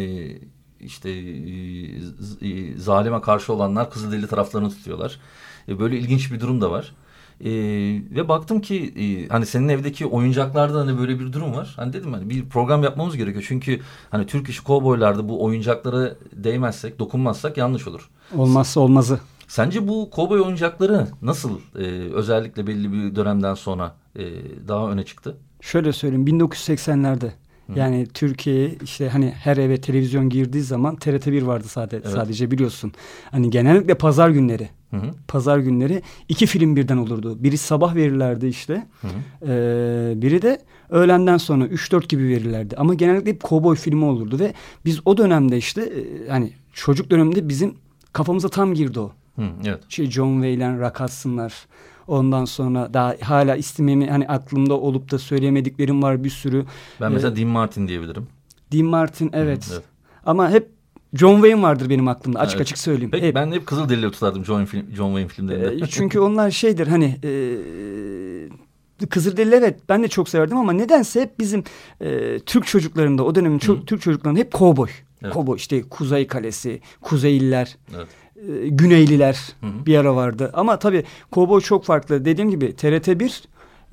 e, 0.00 0.38
işte 0.80 1.10
e, 1.10 2.48
e, 2.48 2.78
zalime 2.78 3.20
karşı 3.20 3.52
olanlar 3.52 3.90
kızılderili 3.90 4.26
taraflarını 4.26 4.70
tutuyorlar. 4.70 5.20
E, 5.68 5.78
böyle 5.78 5.98
ilginç 5.98 6.32
bir 6.32 6.40
durum 6.40 6.60
da 6.60 6.70
var. 6.70 6.94
E, 7.44 7.50
ve 8.16 8.28
baktım 8.28 8.60
ki 8.60 8.94
e, 8.98 9.28
hani 9.28 9.46
senin 9.46 9.68
evdeki 9.68 10.06
oyuncaklarda 10.06 10.80
hani 10.80 10.98
böyle 10.98 11.20
bir 11.20 11.32
durum 11.32 11.54
var. 11.54 11.72
Hani 11.76 11.92
dedim 11.92 12.12
hani 12.12 12.30
bir 12.30 12.48
program 12.48 12.82
yapmamız 12.82 13.16
gerekiyor. 13.16 13.44
Çünkü 13.48 13.80
hani 14.10 14.26
Türk 14.26 14.48
işi 14.48 14.64
kovboylarda 14.64 15.28
bu 15.28 15.44
oyuncaklara 15.44 16.14
değmezsek, 16.32 16.98
dokunmazsak 16.98 17.56
yanlış 17.56 17.88
olur. 17.88 18.10
Olmazsa 18.36 18.80
olmazı. 18.80 19.20
Sence 19.48 19.88
bu 19.88 20.10
kovboy 20.10 20.40
oyuncakları 20.40 21.06
nasıl 21.22 21.58
e, 21.78 21.82
özellikle 22.14 22.66
belli 22.66 22.92
bir 22.92 23.16
dönemden 23.16 23.54
sonra 23.54 23.94
e, 24.16 24.24
daha 24.68 24.90
öne 24.90 25.04
çıktı? 25.04 25.36
Şöyle 25.60 25.92
söyleyeyim 25.92 26.26
1980'lerde 26.26 27.30
yani 27.76 28.06
Türkiye 28.14 28.70
işte 28.82 29.08
hani 29.08 29.30
her 29.30 29.56
eve 29.56 29.80
televizyon 29.80 30.28
girdiği 30.28 30.62
zaman 30.62 30.96
TRT1 30.96 31.46
vardı 31.46 31.68
sadece, 31.68 31.96
Evet. 31.96 32.10
sadece 32.10 32.50
biliyorsun. 32.50 32.92
Hani 33.30 33.50
genellikle 33.50 33.94
pazar 33.94 34.30
günleri. 34.30 34.68
Hı 35.00 35.06
hı. 35.06 35.10
Pazar 35.28 35.58
günleri 35.58 36.02
iki 36.28 36.46
film 36.46 36.76
birden 36.76 36.96
olurdu. 36.96 37.42
Biri 37.42 37.58
sabah 37.58 37.94
verirlerdi 37.94 38.46
işte. 38.46 38.86
Hı 39.00 39.08
hı. 39.08 39.12
Ee, 39.52 40.22
biri 40.22 40.42
de 40.42 40.58
öğlenden 40.90 41.36
sonra 41.36 41.64
3-4 41.66 42.08
gibi 42.08 42.28
verirlerdi. 42.28 42.76
Ama 42.76 42.94
genellikle 42.94 43.30
hep 43.30 43.42
kovboy 43.42 43.76
filmi 43.76 44.04
olurdu 44.04 44.38
ve 44.38 44.54
biz 44.84 45.00
o 45.04 45.16
dönemde 45.16 45.56
işte 45.56 45.82
e, 45.82 46.28
hani 46.28 46.52
çocuk 46.72 47.10
döneminde 47.10 47.48
bizim 47.48 47.74
kafamıza 48.12 48.48
tam 48.48 48.74
girdi 48.74 49.00
o. 49.00 49.12
Hı, 49.36 49.42
evet. 49.66 49.80
Şey 49.88 50.10
John 50.10 50.32
Wayne'ler, 50.34 50.78
Rakatsınlar. 50.80 51.66
Ondan 52.06 52.44
sonra 52.44 52.94
daha 52.94 53.14
hala 53.20 53.56
istimimi 53.56 54.06
hani 54.10 54.28
aklımda 54.28 54.74
olup 54.74 55.10
da 55.10 55.18
söyleyemediklerim 55.18 56.02
var 56.02 56.24
bir 56.24 56.30
sürü. 56.30 56.64
Ben 57.00 57.10
Ee, 57.10 57.14
mesela 57.14 57.36
Dean 57.36 57.48
Martin 57.48 57.88
diyebilirim. 57.88 58.26
Dean 58.72 58.86
Martin 58.86 59.30
evet. 59.32 59.68
evet. 59.72 59.82
Ama 60.26 60.50
hep 60.50 60.70
John 61.14 61.34
Wayne 61.34 61.62
vardır 61.62 61.90
benim 61.90 62.08
aklımda. 62.08 62.40
Açık 62.40 62.56
Evet. 62.56 62.62
açık 62.66 62.78
söyleyeyim. 62.78 63.10
Peki 63.10 63.26
hep. 63.26 63.34
ben 63.34 63.52
hep 63.52 63.66
Kızılderili 63.66 64.10
tutardım 64.10 64.44
John, 64.44 64.64
film, 64.64 64.86
John 64.96 65.08
Wayne 65.08 65.28
filmlerinde. 65.28 65.84
Ee, 65.84 65.86
çünkü 65.86 66.20
onlar 66.20 66.50
şeydir 66.50 66.86
hani 66.86 67.16
e, 67.24 69.06
Kızılderili 69.10 69.54
evet 69.54 69.80
ben 69.88 70.02
de 70.02 70.08
çok 70.08 70.28
severdim 70.28 70.56
ama 70.56 70.72
nedense 70.72 71.20
hep 71.20 71.38
bizim 71.38 71.64
e, 72.00 72.38
Türk 72.38 72.66
çocuklarında 72.66 73.24
o 73.24 73.34
dönemin 73.34 73.58
çok. 73.58 73.86
Türk 73.86 74.02
çocuklarında 74.02 74.40
hep 74.40 74.52
kovboy. 74.52 74.88
Evet. 75.22 75.34
Kovboy 75.34 75.56
işte 75.56 75.82
Kuzey 75.82 76.26
Kalesi, 76.26 76.80
Kuzeyliler, 77.00 77.76
evet. 77.96 78.08
e, 78.64 78.68
Güneyliler 78.68 79.38
Hı 79.60 79.66
hı. 79.66 79.86
bir 79.86 79.96
ara 79.96 80.16
vardı. 80.16 80.50
Ama 80.54 80.78
tabii 80.78 81.04
kovboy 81.30 81.60
çok 81.60 81.84
farklı. 81.84 82.24
Dediğim 82.24 82.50
gibi 82.50 82.64
TRT1 82.66 83.42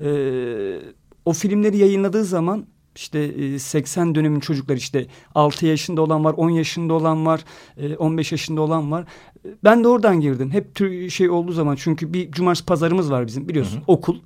e, 0.00 0.80
o 1.24 1.32
filmleri 1.32 1.76
yayınladığı 1.76 2.24
zaman 2.24 2.66
işte 2.96 3.18
e, 3.18 3.58
80 3.58 4.14
dönemin 4.14 4.40
çocuklar 4.40 4.76
işte 4.76 5.06
6 5.34 5.66
yaşında 5.66 6.02
olan 6.02 6.24
var, 6.24 6.34
10 6.36 6.50
yaşında 6.50 6.94
olan 6.94 7.26
var, 7.26 7.44
e, 7.76 7.96
15 7.96 8.32
yaşında 8.32 8.60
olan 8.60 8.90
var. 8.92 9.02
E, 9.44 9.48
Ben 9.64 9.84
de 9.84 9.88
oradan 9.88 10.20
girdim. 10.20 10.50
Hep 10.50 10.78
şey 11.10 11.30
olduğu 11.30 11.52
zaman 11.52 11.76
çünkü 11.76 12.12
bir 12.12 12.32
cumartesi 12.32 12.66
pazarımız 12.66 13.10
var 13.10 13.26
bizim 13.26 13.48
biliyorsun 13.48 13.76
Hı 13.76 13.80
hı. 13.80 13.84
okul. 13.86 14.16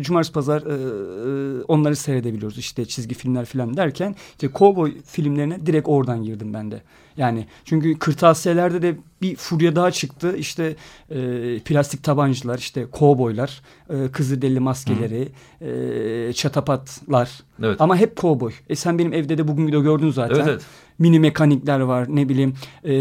Cumartesi 0.00 0.32
pazar 0.32 0.62
e, 0.62 0.74
e, 0.74 1.62
onları 1.62 1.96
seyredebiliyoruz 1.96 2.58
işte 2.58 2.84
çizgi 2.84 3.14
filmler 3.14 3.44
falan 3.44 3.76
derken 3.76 4.16
işte 4.30 4.48
kovboy 4.48 4.94
filmlerine 5.06 5.66
direkt 5.66 5.88
oradan 5.88 6.22
girdim 6.22 6.54
ben 6.54 6.70
de. 6.70 6.82
Yani 7.16 7.46
çünkü 7.64 7.98
kırtasiyelerde 7.98 8.82
de 8.82 8.96
bir 9.22 9.36
furya 9.36 9.76
daha 9.76 9.90
çıktı 9.90 10.36
işte 10.36 10.76
e, 11.10 11.16
plastik 11.64 12.02
tabancalar 12.02 12.58
işte 12.58 12.86
kovboylar 12.90 13.62
e, 13.90 14.08
kızılderili 14.12 14.60
maskeleri 14.60 15.28
e, 15.60 16.32
çatapatlar 16.32 17.30
Evet. 17.62 17.80
ama 17.80 17.96
hep 17.96 18.16
kovboy. 18.16 18.52
E 18.68 18.76
sen 18.76 18.98
benim 18.98 19.12
evde 19.12 19.38
de 19.38 19.48
bugün 19.48 19.66
video 19.66 19.82
gördün 19.82 20.10
zaten. 20.10 20.34
Evet, 20.34 20.46
evet. 20.48 20.62
Mini 20.98 21.20
mekanikler 21.20 21.80
var 21.80 22.06
ne 22.08 22.28
bileyim 22.28 22.54
e, 22.84 22.92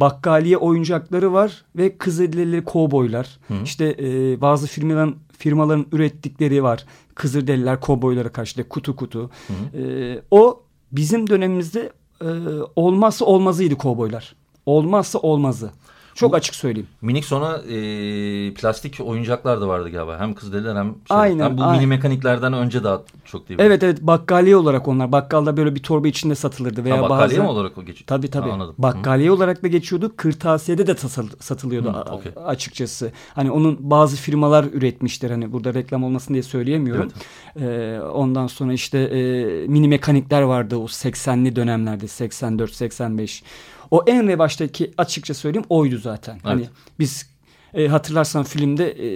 bakkaliye 0.00 0.56
oyuncakları 0.56 1.32
var 1.32 1.64
ve 1.76 1.98
kızılderili 1.98 2.64
kovboylar. 2.64 3.38
Hı. 3.48 3.54
İşte 3.64 3.96
e, 3.98 4.40
bazı 4.40 4.66
firmaların 4.66 5.16
firmaların 5.38 5.86
ürettikleri 5.92 6.62
var. 6.62 6.84
Kızılderililer 7.14 7.80
kovboylara 7.80 8.28
karşı 8.28 8.58
da 8.58 8.68
kutu 8.68 8.96
kutu. 8.96 9.30
Hı. 9.46 9.78
E, 9.78 10.20
o 10.30 10.62
bizim 10.92 11.30
dönemimizde 11.30 11.92
e, 12.20 12.28
olmazsa 12.76 13.24
olmazıydı 13.24 13.76
kovboylar. 13.76 14.34
Olmazsa 14.66 15.18
olmazı. 15.18 15.70
Çok 16.16 16.34
açık 16.34 16.54
söyleyeyim. 16.54 16.88
Minik 17.02 17.24
sonra 17.24 17.56
e, 17.58 18.54
plastik 18.54 19.00
oyuncaklar 19.00 19.60
da 19.60 19.68
vardı 19.68 19.90
galiba. 19.90 20.20
Hem 20.20 20.34
Kızılderililer 20.34 20.76
hem 20.76 20.86
şey. 20.86 21.16
Aynen, 21.16 21.44
Hem 21.44 21.58
bu 21.58 21.62
aynen. 21.62 21.76
mini 21.76 21.86
mekaniklerden 21.86 22.52
önce 22.52 22.84
daha 22.84 23.02
çok 23.24 23.48
değil 23.48 23.60
mi? 23.60 23.66
Evet 23.66 23.82
evet 23.82 24.02
bakkaliye 24.02 24.56
olarak 24.56 24.88
onlar. 24.88 25.12
Bakkalda 25.12 25.56
böyle 25.56 25.74
bir 25.74 25.82
torba 25.82 26.08
içinde 26.08 26.34
satılırdı 26.34 26.84
veya 26.84 26.96
Ha, 26.96 27.02
bakkaliye 27.02 27.28
bazen 27.28 27.42
mi 27.42 27.48
olarak 27.50 27.78
o 27.78 27.84
geçiyor? 27.84 28.06
Tabii 28.06 28.30
tabii. 28.30 28.48
Ha, 28.48 28.54
anladım. 28.54 28.74
Bakkaliye 28.78 29.30
olarak 29.30 29.62
da 29.62 29.68
geçiyordu. 29.68 30.12
Kırtasiyede 30.16 30.86
de 30.86 30.94
satılıyordu 31.40 31.92
Hı, 31.92 32.12
okey. 32.12 32.32
açıkçası. 32.46 33.12
Hani 33.34 33.50
onun 33.50 33.76
bazı 33.80 34.16
firmalar 34.16 34.64
üretmiştir. 34.72 35.30
Hani 35.30 35.52
burada 35.52 35.74
reklam 35.74 36.04
olmasın 36.04 36.34
diye 36.34 36.42
söyleyemiyorum. 36.42 37.12
Ee, 37.60 38.00
ondan 38.12 38.46
sonra 38.46 38.72
işte 38.72 38.98
e, 38.98 39.20
mini 39.66 39.88
mekanikler 39.88 40.42
vardı 40.42 40.76
o 40.76 40.84
80'li 40.84 41.56
dönemlerde 41.56 42.08
84 42.08 42.74
85. 42.74 43.42
O 43.90 44.04
en 44.06 44.26
revaçtaki 44.28 44.90
açıkça 44.98 45.34
söyleyeyim 45.34 45.66
oydu 45.68 45.98
zaten. 45.98 46.38
Hani 46.42 46.60
Evet. 46.60 46.70
biz 46.98 47.30
e, 47.74 47.88
hatırlarsan 47.88 48.44
filmde 48.44 48.90
e, 48.90 49.08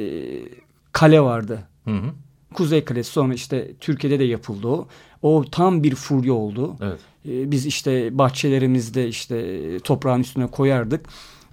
kale 0.93 1.21
vardı. 1.21 1.59
Hı 1.85 1.91
hı. 1.91 2.11
Kuzey 2.55 2.85
Kalesi 2.85 3.11
sonra 3.13 3.35
işte 3.35 3.71
Türkiye'de 3.81 4.19
de 4.19 4.25
yapıldı 4.25 4.69
o. 4.69 4.89
O 5.23 5.45
tam 5.53 5.83
bir 5.83 5.95
furya 5.95 6.33
oldu. 6.33 6.77
Evet. 6.81 6.99
Ee, 7.29 7.51
biz 7.51 7.67
işte 7.67 8.19
bahçelerimizde 8.19 9.09
işte 9.09 9.37
e, 9.39 9.79
toprağın 9.79 10.21
üstüne 10.21 10.47
koyardık. 10.47 11.07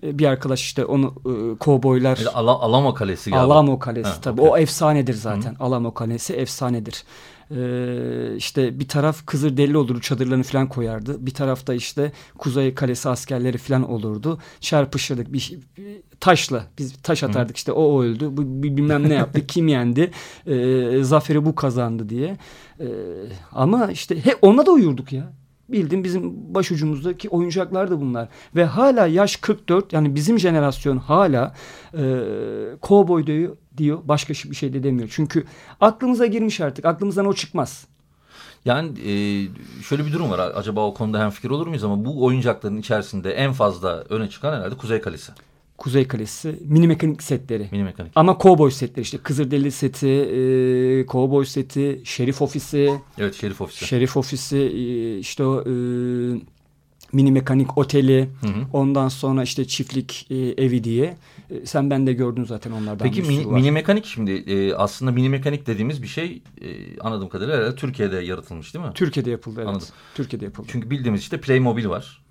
Ee, 0.03 0.19
bir 0.19 0.25
arkadaş 0.25 0.62
işte 0.62 0.86
onu 0.86 1.13
e, 1.25 1.57
kovboylar 1.57 2.19
Ala- 2.33 2.59
Alamo 2.62 2.93
Kalesi 2.93 3.31
galiba. 3.31 3.53
Alamo 3.53 3.79
Kalesi 3.79 4.09
Ha, 4.09 4.17
tabii 4.21 4.41
okey. 4.41 4.51
o 4.53 4.57
efsanedir 4.57 5.13
zaten. 5.13 5.55
Alamo 5.59 5.93
Kalesi 5.93 6.33
efsanedir. 6.33 7.03
Ee, 7.51 8.35
işte 8.37 8.79
bir 8.79 8.87
taraf 8.87 9.25
Kızılderili 9.25 9.77
olurdu 9.77 10.01
çadırlarını 10.01 10.43
falan 10.43 10.69
koyardı. 10.69 11.25
Bir 11.25 11.33
tarafta 11.33 11.73
işte 11.73 12.11
Kuzey 12.37 12.73
Kalesi 12.73 13.09
askerleri 13.09 13.57
falan 13.57 13.89
olurdu. 13.89 14.39
Çarpışırdık 14.59 15.33
bir, 15.33 15.59
bir 15.77 16.01
taşla 16.19 16.67
biz 16.77 16.93
taş 17.03 17.23
atardık 17.23 17.57
işte 17.57 17.71
o 17.71 18.03
öldü 18.03 18.29
bu 18.31 18.63
bilmem 18.63 19.09
ne 19.09 19.13
yaptı 19.13 19.47
kim 19.47 19.67
yendi 19.67 20.11
Ee, 20.47 21.03
zaferi 21.03 21.45
bu 21.45 21.55
kazandı 21.55 22.09
diye. 22.09 22.37
Ee, 22.79 22.85
ama 23.51 23.91
işte 23.91 24.25
he, 24.25 24.35
ona 24.41 24.65
da 24.65 24.71
uyurduk 24.71 25.13
ya. 25.13 25.33
Bildiğin 25.69 26.03
bizim 26.03 26.53
başucumuzdaki 26.55 27.29
oyuncaklar 27.29 27.91
da 27.91 28.01
bunlar. 28.01 28.29
Ve 28.55 28.65
hala 28.65 29.07
yaş 29.07 29.36
44 29.36 29.93
yani 29.93 30.15
bizim 30.15 30.39
jenerasyon 30.39 30.97
hala 30.97 31.55
e, 31.93 32.24
kovboy 32.81 33.27
diyor, 33.27 33.57
diyor. 33.77 34.00
Başka 34.03 34.33
bir 34.33 34.55
şey 34.55 34.74
de 34.74 34.83
demiyor. 34.83 35.09
Çünkü 35.12 35.43
aklımıza 35.81 36.25
girmiş 36.25 36.62
artık. 36.62 36.86
Aklımızdan 36.86 37.25
o 37.25 37.33
çıkmaz. 37.33 37.88
Yani 38.65 38.89
e, 39.00 39.12
şöyle 39.83 40.05
bir 40.05 40.13
durum 40.13 40.31
var. 40.31 40.51
Acaba 40.55 40.86
o 40.86 40.93
konuda 40.93 41.19
hem 41.19 41.29
fikir 41.29 41.50
olur 41.50 41.67
muyuz 41.67 41.83
ama 41.83 42.05
bu 42.05 42.25
oyuncakların 42.25 42.77
içerisinde 42.77 43.31
en 43.31 43.53
fazla 43.53 44.03
öne 44.09 44.29
çıkan 44.29 44.53
herhalde 44.53 44.77
Kuzey 44.77 45.01
Kalesi. 45.01 45.31
Kuzey 45.77 46.07
Kalesi, 46.07 46.60
mini 46.65 46.88
mekanik 46.88 47.24
setleri. 47.24 47.67
Mini 47.72 47.84
mekanik. 47.84 48.12
Ama 48.15 48.38
kovboy 48.38 48.72
setleri 48.72 49.01
işte 49.01 49.17
Kızılderili 49.17 49.72
seti, 49.72 50.07
e, 50.07 51.05
kovboy 51.05 51.46
seti, 51.46 52.01
şerif 52.03 52.41
ofisi, 52.41 52.91
Evet 53.17 53.36
Şerif 53.36 53.62
Ofisi. 53.62 53.86
şerif 53.86 54.17
ofisi, 54.17 54.57
e, 54.57 55.17
işte 55.17 55.43
o 55.43 55.62
e, 55.62 55.72
mini 57.13 57.31
mekanik 57.31 57.77
oteli, 57.77 58.29
Hı 58.41 58.48
hı. 58.48 58.65
ondan 58.74 59.07
sonra 59.07 59.43
işte 59.43 59.65
çiftlik 59.65 60.27
e, 60.29 60.36
evi 60.36 60.84
diye. 60.84 61.17
E, 61.50 61.65
sen 61.65 61.89
ben 61.89 62.07
de 62.07 62.13
gördün 62.13 62.43
zaten 62.43 62.72
onlardan 62.72 63.03
Peki 63.07 63.22
mini, 63.22 63.46
mini 63.46 63.72
mekanik 63.72 64.05
şimdi 64.05 64.31
e, 64.31 64.74
aslında 64.74 65.12
mini 65.12 65.29
mekanik 65.29 65.67
dediğimiz 65.67 66.01
bir 66.01 66.07
şey 66.07 66.41
e, 66.62 67.00
anladığım 67.00 67.29
kadarıyla 67.29 67.57
herhalde 67.57 67.75
Türkiye'de 67.75 68.15
yaratılmış 68.17 68.74
değil 68.74 68.86
mi? 68.86 68.91
Türkiye'de 68.96 69.31
yapıldı 69.31 69.55
evet. 69.60 69.69
Anladım. 69.69 69.88
Türkiye'de 70.15 70.46
yapıldı. 70.46 70.67
Çünkü 70.72 70.89
bildiğimiz 70.89 71.22
işte 71.22 71.41
Playmobil 71.41 71.88
var. 71.89 72.22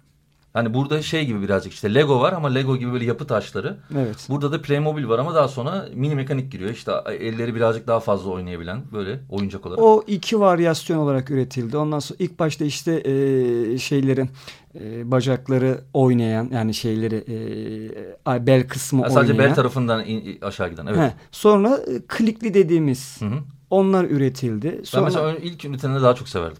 Hani 0.56 0.74
burada 0.74 1.02
şey 1.02 1.26
gibi 1.26 1.42
birazcık 1.42 1.72
işte 1.72 1.94
Lego 1.94 2.20
var 2.20 2.32
ama 2.32 2.48
Lego 2.48 2.76
gibi 2.76 2.92
böyle 2.92 3.04
yapı 3.04 3.26
taşları. 3.26 3.76
Evet. 3.96 4.26
Burada 4.28 4.52
da 4.52 4.62
Playmobil 4.62 5.08
var 5.08 5.18
ama 5.18 5.34
daha 5.34 5.48
sonra 5.48 5.88
mini 5.94 6.14
mekanik 6.14 6.52
giriyor. 6.52 6.70
İşte 6.70 6.92
elleri 7.20 7.54
birazcık 7.54 7.86
daha 7.86 8.00
fazla 8.00 8.30
oynayabilen 8.30 8.82
böyle 8.92 9.20
oyuncak 9.30 9.66
olarak. 9.66 9.82
O 9.82 10.04
iki 10.06 10.40
varyasyon 10.40 10.98
olarak 10.98 11.30
üretildi. 11.30 11.76
Ondan 11.76 11.98
sonra 11.98 12.16
ilk 12.18 12.38
başta 12.38 12.64
işte 12.64 12.92
e, 12.92 13.78
şeylerin 13.78 14.30
e, 14.80 15.10
bacakları 15.10 15.80
oynayan 15.92 16.48
yani 16.52 16.74
şeyleri 16.74 17.24
e, 18.26 18.46
bel 18.46 18.68
kısmı 18.68 19.02
ha, 19.02 19.10
sadece 19.10 19.32
oynayan. 19.32 19.48
bel 19.50 19.54
tarafından 19.54 20.04
in, 20.04 20.40
aşağı 20.42 20.68
giden. 20.70 20.86
Evet. 20.86 20.98
He, 20.98 21.12
sonra 21.30 21.76
e, 21.76 22.02
klikli 22.08 22.54
dediğimiz 22.54 23.20
Hı 23.20 23.26
hı. 23.26 23.38
onlar 23.70 24.04
üretildi. 24.04 24.80
Sonra 24.84 25.06
Ben 25.06 25.12
mesela 25.12 25.34
ilk 25.42 25.64
üretenleri 25.64 26.02
daha 26.02 26.14
çok 26.14 26.28
severdim. 26.28 26.58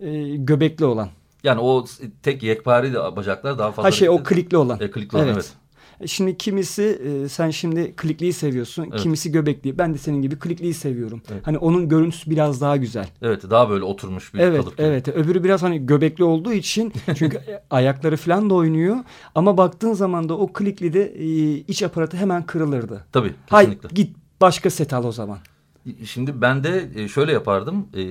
e, 0.00 0.36
göbekli 0.36 0.84
olan. 0.84 1.08
Yani 1.46 1.60
o 1.60 1.84
tek 2.22 2.42
yekpare 2.42 2.94
bacaklar 3.16 3.58
daha 3.58 3.72
fazla. 3.72 3.88
Ha 3.88 3.92
şey 3.92 4.08
o 4.08 4.22
klikli 4.22 4.56
olan. 4.56 4.78
E, 4.80 4.90
klikli 4.90 5.16
olan, 5.16 5.28
evet. 5.28 5.52
E, 6.00 6.06
Şimdi 6.06 6.36
kimisi 6.36 6.82
e, 6.82 7.28
sen 7.28 7.50
şimdi 7.50 7.96
klikliyi 7.96 8.32
seviyorsun, 8.32 8.86
Evet. 8.90 9.00
kimisi 9.00 9.32
göbekli. 9.32 9.78
Ben 9.78 9.94
de 9.94 9.98
senin 9.98 10.22
gibi 10.22 10.38
klikliyi 10.38 10.74
seviyorum. 10.74 11.22
Evet. 11.32 11.46
Hani 11.46 11.58
onun 11.58 11.88
görüntüsü 11.88 12.30
biraz 12.30 12.60
daha 12.60 12.76
güzel. 12.76 13.08
Evet 13.22 13.42
daha 13.50 13.70
böyle 13.70 13.84
oturmuş 13.84 14.34
bir 14.34 14.38
Evet, 14.38 14.60
kalıp. 14.60 14.76
gibi. 14.78 14.86
evet. 14.86 15.08
Öbürü 15.08 15.44
biraz 15.44 15.62
hani 15.62 15.86
göbekli 15.86 16.24
olduğu 16.24 16.52
için 16.52 16.92
çünkü 17.16 17.40
ayakları 17.70 18.16
falan 18.16 18.50
da 18.50 18.54
oynuyor. 18.54 18.96
Ama 19.34 19.56
baktığın 19.58 19.92
zaman 19.92 20.28
da 20.28 20.38
o 20.38 20.52
klikli 20.52 20.92
de 20.92 21.12
e, 21.18 21.24
iç 21.56 21.82
aparatı 21.82 22.16
hemen 22.16 22.42
kırılırdı. 22.46 23.04
Tabii 23.12 23.32
Hay 23.50 23.64
kesinlikle. 23.64 23.88
git 23.94 24.16
başka 24.40 24.70
set 24.70 24.92
al 24.92 25.04
o 25.04 25.12
zaman. 25.12 25.38
Şimdi 26.04 26.40
ben 26.40 26.64
de 26.64 26.90
e, 26.94 27.08
şöyle 27.08 27.32
yapardım. 27.32 27.86
E, 27.94 28.02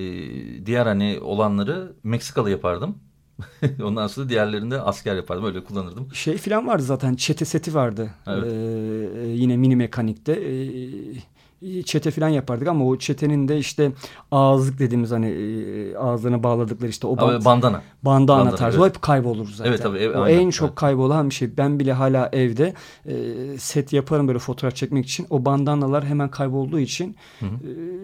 diğer 0.66 0.86
hani 0.86 1.18
olanları 1.22 1.92
Meksikalı 2.04 2.50
yapardım. 2.50 2.94
Ondan 3.82 4.06
sonra 4.06 4.28
diğerlerini 4.28 4.70
de 4.70 4.80
asker 4.80 5.16
yapardım. 5.16 5.44
Öyle 5.44 5.64
kullanırdım. 5.64 6.14
Şey 6.14 6.36
falan 6.38 6.66
vardı 6.66 6.82
zaten 6.82 7.14
çete 7.14 7.44
seti 7.44 7.74
vardı. 7.74 8.10
Evet. 8.26 8.52
Ee, 8.52 9.26
yine 9.28 9.56
mini 9.56 9.76
mekanikte. 9.76 10.32
Ee, 10.32 11.35
çete 11.84 12.10
falan 12.10 12.28
yapardık 12.28 12.68
ama 12.68 12.86
o 12.86 12.98
çetenin 12.98 13.48
de 13.48 13.58
işte 13.58 13.92
ağızlık 14.30 14.78
dediğimiz 14.78 15.10
hani 15.10 15.26
e, 15.26 15.96
ağzına 15.96 16.42
bağladıkları 16.42 16.90
işte 16.90 17.06
o 17.06 17.16
band, 17.16 17.44
bandana. 17.44 17.82
bandana 18.02 18.38
bandana, 18.38 18.56
tarzı 18.56 18.78
evet. 18.78 18.94
hep 18.94 19.02
kaybolur 19.02 19.48
zaten. 19.48 19.70
Evet, 19.70 19.82
tabii, 19.82 19.98
ev- 19.98 20.18
o 20.18 20.22
aynen, 20.22 20.40
en 20.40 20.50
çok 20.50 20.68
evet. 20.68 20.78
kaybolan 20.78 21.30
bir 21.30 21.34
şey. 21.34 21.56
Ben 21.56 21.80
bile 21.80 21.92
hala 21.92 22.28
evde 22.32 22.74
e, 23.06 23.14
set 23.58 23.92
yaparım 23.92 24.28
böyle 24.28 24.38
fotoğraf 24.38 24.76
çekmek 24.76 25.06
için. 25.06 25.26
O 25.30 25.44
bandanalar 25.44 26.04
hemen 26.04 26.30
kaybolduğu 26.30 26.78
için 26.78 27.16
e, 27.42 27.46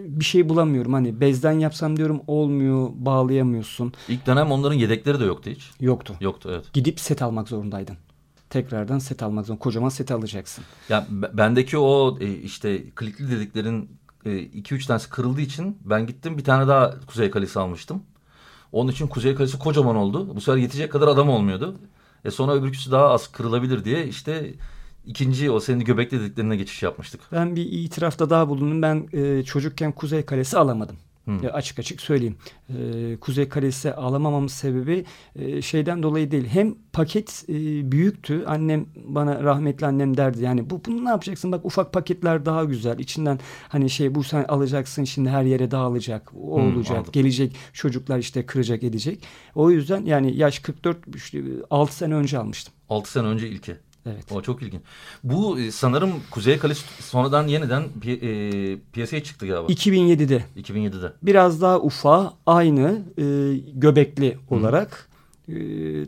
bir 0.07 0.25
şey 0.25 0.49
bulamıyorum. 0.49 0.93
Hani 0.93 1.21
bezden 1.21 1.59
yapsam 1.59 1.97
diyorum 1.97 2.21
olmuyor, 2.27 2.89
bağlayamıyorsun. 2.95 3.93
İlk 4.09 4.27
dönem 4.27 4.51
onların 4.51 4.77
yedekleri 4.77 5.19
de 5.19 5.25
yoktu 5.25 5.49
hiç. 5.49 5.71
Yoktu. 5.79 6.13
Yoktu 6.21 6.49
evet. 6.53 6.73
Gidip 6.73 6.99
set 6.99 7.21
almak 7.21 7.49
zorundaydın. 7.49 7.97
Tekrardan 8.53 8.99
set 8.99 9.23
almak 9.23 9.45
zorunda. 9.45 9.63
Kocaman 9.63 9.89
set 9.89 10.11
alacaksın. 10.11 10.63
Ya 10.89 11.07
be- 11.09 11.37
bendeki 11.37 11.77
o 11.77 12.17
e, 12.19 12.33
işte 12.33 12.89
klikli 12.95 13.31
dediklerin 13.31 13.89
2-3 14.25 14.87
tanesi 14.87 15.09
kırıldığı 15.09 15.41
için 15.41 15.77
ben 15.85 16.07
gittim 16.07 16.37
bir 16.37 16.43
tane 16.43 16.67
daha 16.67 16.99
Kuzey 17.05 17.31
Kalesi 17.31 17.59
almıştım. 17.59 18.03
Onun 18.71 18.91
için 18.91 19.07
Kuzey 19.07 19.35
Kalesi 19.35 19.59
kocaman 19.59 19.95
oldu. 19.95 20.35
Bu 20.35 20.41
sefer 20.41 20.57
yetecek 20.57 20.91
kadar 20.91 21.07
adam 21.07 21.29
olmuyordu. 21.29 21.75
E 22.25 22.31
sonra 22.31 22.51
öbürküsü 22.53 22.91
daha 22.91 23.09
az 23.09 23.31
kırılabilir 23.31 23.85
diye 23.85 24.07
işte 24.07 24.53
ikinci 25.05 25.51
o 25.51 25.59
senin 25.59 25.79
göbekli 25.85 26.19
dediklerine 26.19 26.55
geçiş 26.55 26.83
yapmıştık. 26.83 27.21
Ben 27.31 27.55
bir 27.55 27.65
itirafta 27.71 28.29
daha 28.29 28.49
bulundum. 28.49 28.81
Ben 28.81 29.07
e, 29.13 29.43
çocukken 29.43 29.91
Kuzey 29.91 30.25
Kalesi 30.25 30.57
alamadım. 30.57 30.95
Hmm. 31.25 31.39
Açık 31.53 31.79
açık 31.79 32.01
söyleyeyim. 32.01 32.35
E, 32.69 33.17
Kuzey 33.21 33.49
Kalesi 33.49 33.93
alamamamın 33.93 34.47
sebebi 34.47 35.05
e, 35.35 35.61
şeyden 35.61 36.03
dolayı 36.03 36.31
değil. 36.31 36.47
Hem 36.47 36.75
paket 36.93 37.45
e, 37.49 37.91
büyüktü. 37.91 38.43
Annem 38.47 38.85
bana 39.05 39.43
rahmetli 39.43 39.85
annem 39.85 40.17
derdi. 40.17 40.43
Yani 40.43 40.69
bu 40.69 40.81
bunu 40.85 41.05
ne 41.05 41.09
yapacaksın? 41.09 41.51
Bak 41.51 41.65
ufak 41.65 41.93
paketler 41.93 42.45
daha 42.45 42.63
güzel. 42.63 42.99
İçinden 42.99 43.39
hani 43.69 43.89
şey 43.89 44.15
bu 44.15 44.23
sen 44.23 44.43
alacaksın 44.43 45.03
şimdi 45.03 45.29
her 45.29 45.43
yere 45.43 45.71
dağılacak. 45.71 46.31
O 46.33 46.57
Hmm, 46.57 46.75
olacak. 46.75 46.91
anladım. 46.97 47.11
Gelecek 47.11 47.55
çocuklar 47.73 48.19
işte 48.19 48.45
kıracak 48.45 48.83
edecek. 48.83 49.23
O 49.55 49.71
yüzden 49.71 50.05
yani 50.05 50.37
yaş 50.37 50.59
44 50.59 51.15
işte 51.15 51.41
6 51.69 51.95
sene 51.95 52.15
önce 52.15 52.37
almıştım. 52.37 52.73
6 52.89 53.11
sene 53.11 53.27
önce 53.27 53.47
ilki. 53.49 53.75
Evet. 54.05 54.31
O 54.31 54.41
çok 54.41 54.61
ilginç. 54.61 54.81
Bu 55.23 55.59
e, 55.59 55.71
sanırım 55.71 56.11
Kuzey 56.31 56.57
Kalesi 56.57 57.03
sonradan 57.03 57.47
yeniden 57.47 57.83
pi- 58.01 58.19
e, 58.73 58.77
piyasaya 58.93 59.23
çıktı 59.23 59.47
galiba. 59.47 59.71
2007'de 59.71 60.43
2007'de. 60.57 61.13
biraz 61.23 61.61
daha 61.61 61.79
ufa 61.79 62.33
aynı 62.45 63.01
e, 63.17 63.23
göbekli 63.73 64.37
olarak 64.49 65.09
e, 65.47 65.55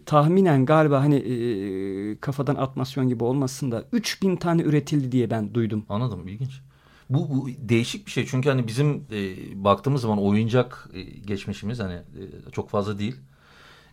tahminen 0.05 0.65
galiba 0.65 0.99
hani 1.01 1.15
e, 1.15 2.19
kafadan 2.19 2.55
atmasyon 2.55 3.09
gibi 3.09 3.23
olmasın 3.23 3.71
da 3.71 3.83
3000 3.91 4.35
tane 4.35 4.61
üretildi 4.61 5.11
diye 5.11 5.29
ben 5.29 5.53
duydum. 5.53 5.85
Anladım 5.89 6.27
ilginç. 6.27 6.61
Bu, 7.09 7.29
bu 7.29 7.49
değişik 7.69 8.05
bir 8.05 8.11
şey 8.11 8.25
çünkü 8.25 8.49
hani 8.49 8.67
bizim 8.67 9.03
e, 9.11 9.35
baktığımız 9.63 10.01
zaman 10.01 10.21
oyuncak 10.21 10.89
e, 10.93 11.01
geçmişimiz 11.01 11.79
hani 11.79 11.93
e, 11.93 12.51
çok 12.51 12.69
fazla 12.69 12.99
değil. 12.99 13.15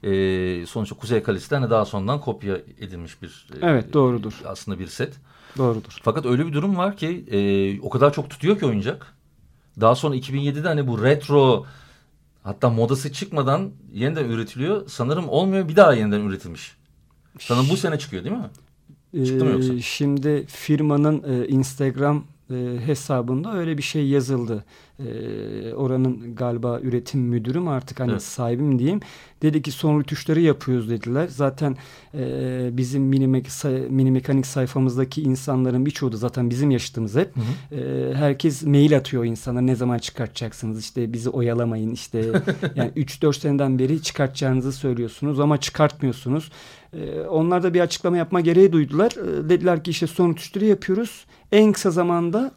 E, 0.03 0.67
sonuçta 0.67 0.97
Kuzey 0.97 1.23
Kalesi 1.23 1.51
de 1.51 1.55
hani 1.57 1.71
daha 1.71 1.85
sonradan 1.85 2.21
kopya 2.21 2.57
edilmiş 2.81 3.23
bir 3.23 3.47
e, 3.55 3.59
Evet, 3.63 3.93
doğrudur. 3.93 4.33
aslında 4.47 4.79
bir 4.79 4.87
set. 4.87 5.15
Doğrudur. 5.59 5.99
Fakat 6.03 6.27
öyle 6.27 6.47
bir 6.47 6.53
durum 6.53 6.77
var 6.77 6.97
ki 6.97 7.25
e, 7.31 7.81
o 7.81 7.91
kadar 7.91 8.13
çok 8.13 8.31
tutuyor 8.31 8.59
ki 8.59 8.67
oyuncak. 8.67 9.15
Daha 9.81 9.95
sonra 9.95 10.17
2007'de 10.17 10.69
hani 10.69 10.87
bu 10.87 11.03
retro 11.03 11.67
hatta 12.43 12.71
modası 12.71 13.13
çıkmadan 13.13 13.71
yeniden 13.93 14.25
üretiliyor. 14.25 14.89
Sanırım 14.89 15.29
olmuyor 15.29 15.69
bir 15.69 15.77
daha 15.77 15.95
yeniden 15.95 16.21
üretilmiş. 16.21 16.77
Sanırım 17.39 17.67
bu 17.71 17.77
sene 17.77 17.99
çıkıyor 17.99 18.25
değil 18.25 18.37
mi? 18.37 18.51
Çıktı 19.27 19.45
mı 19.45 19.51
Ee, 19.51 19.53
yoksa? 19.53 19.81
Şimdi 19.81 20.47
firmanın 20.47 21.23
e, 21.43 21.49
Instagram 21.49 22.25
e, 22.53 22.87
hesabında 22.87 23.55
öyle 23.57 23.79
bir 23.79 23.83
şey 23.83 24.07
yazıldı. 24.09 24.65
E, 24.99 25.05
oranın 25.75 26.35
galiba 26.35 26.81
üretim 26.83 27.21
müdürü 27.21 27.61
mü 27.61 27.71
artık 27.71 28.01
hani 28.01 28.11
Evet. 28.13 28.23
sahibim 28.23 28.79
diyeyim. 28.79 29.01
Dedi 29.43 29.63
ki 29.63 29.71
son 29.73 30.01
rütuşları 30.01 30.41
yapıyoruz 30.41 30.91
dediler. 30.91 31.29
Zaten 31.29 31.77
e, 32.15 32.69
bizim 32.73 33.03
mini, 33.03 33.45
say- 33.51 33.87
mini 33.89 34.11
mekanik 34.11 34.47
sayfamızdaki 34.47 35.23
insanların 35.23 35.87
birçoğu 35.87 36.13
da 36.13 36.17
zaten 36.17 36.51
bizim 36.51 36.71
yaşıtımız 36.71 37.15
hep. 37.17 37.31
E, 37.73 38.13
herkes 38.15 38.63
mail 38.63 38.97
atıyor 38.97 39.25
insanlara 39.25 39.65
ne 39.65 39.75
zaman 39.77 39.99
çıkartacaksınız 39.99 40.81
işte 40.81 41.13
bizi 41.13 41.31
oyalamayın 41.31 41.91
işte 41.91 42.19
yani 42.75 42.91
3-4 42.97 43.33
seneden 43.41 43.79
beri 43.79 44.03
çıkartacağınızı 44.03 44.73
söylüyorsunuz 44.73 45.41
ama 45.41 45.61
çıkartmıyorsunuz. 45.61 46.51
E, 46.93 47.21
onlar 47.21 47.63
da 47.63 47.75
bir 47.75 47.81
açıklama 47.81 48.17
yapma 48.17 48.41
gereği 48.41 48.73
duydular. 48.73 49.11
E, 49.13 49.49
dediler 49.49 49.85
ki 49.85 49.91
işte 49.91 50.07
son 50.07 50.31
rütuşları 50.31 50.65
yapıyoruz. 50.65 51.25
En 51.53 51.73
kısa 51.73 51.91
zamanda 51.91 52.53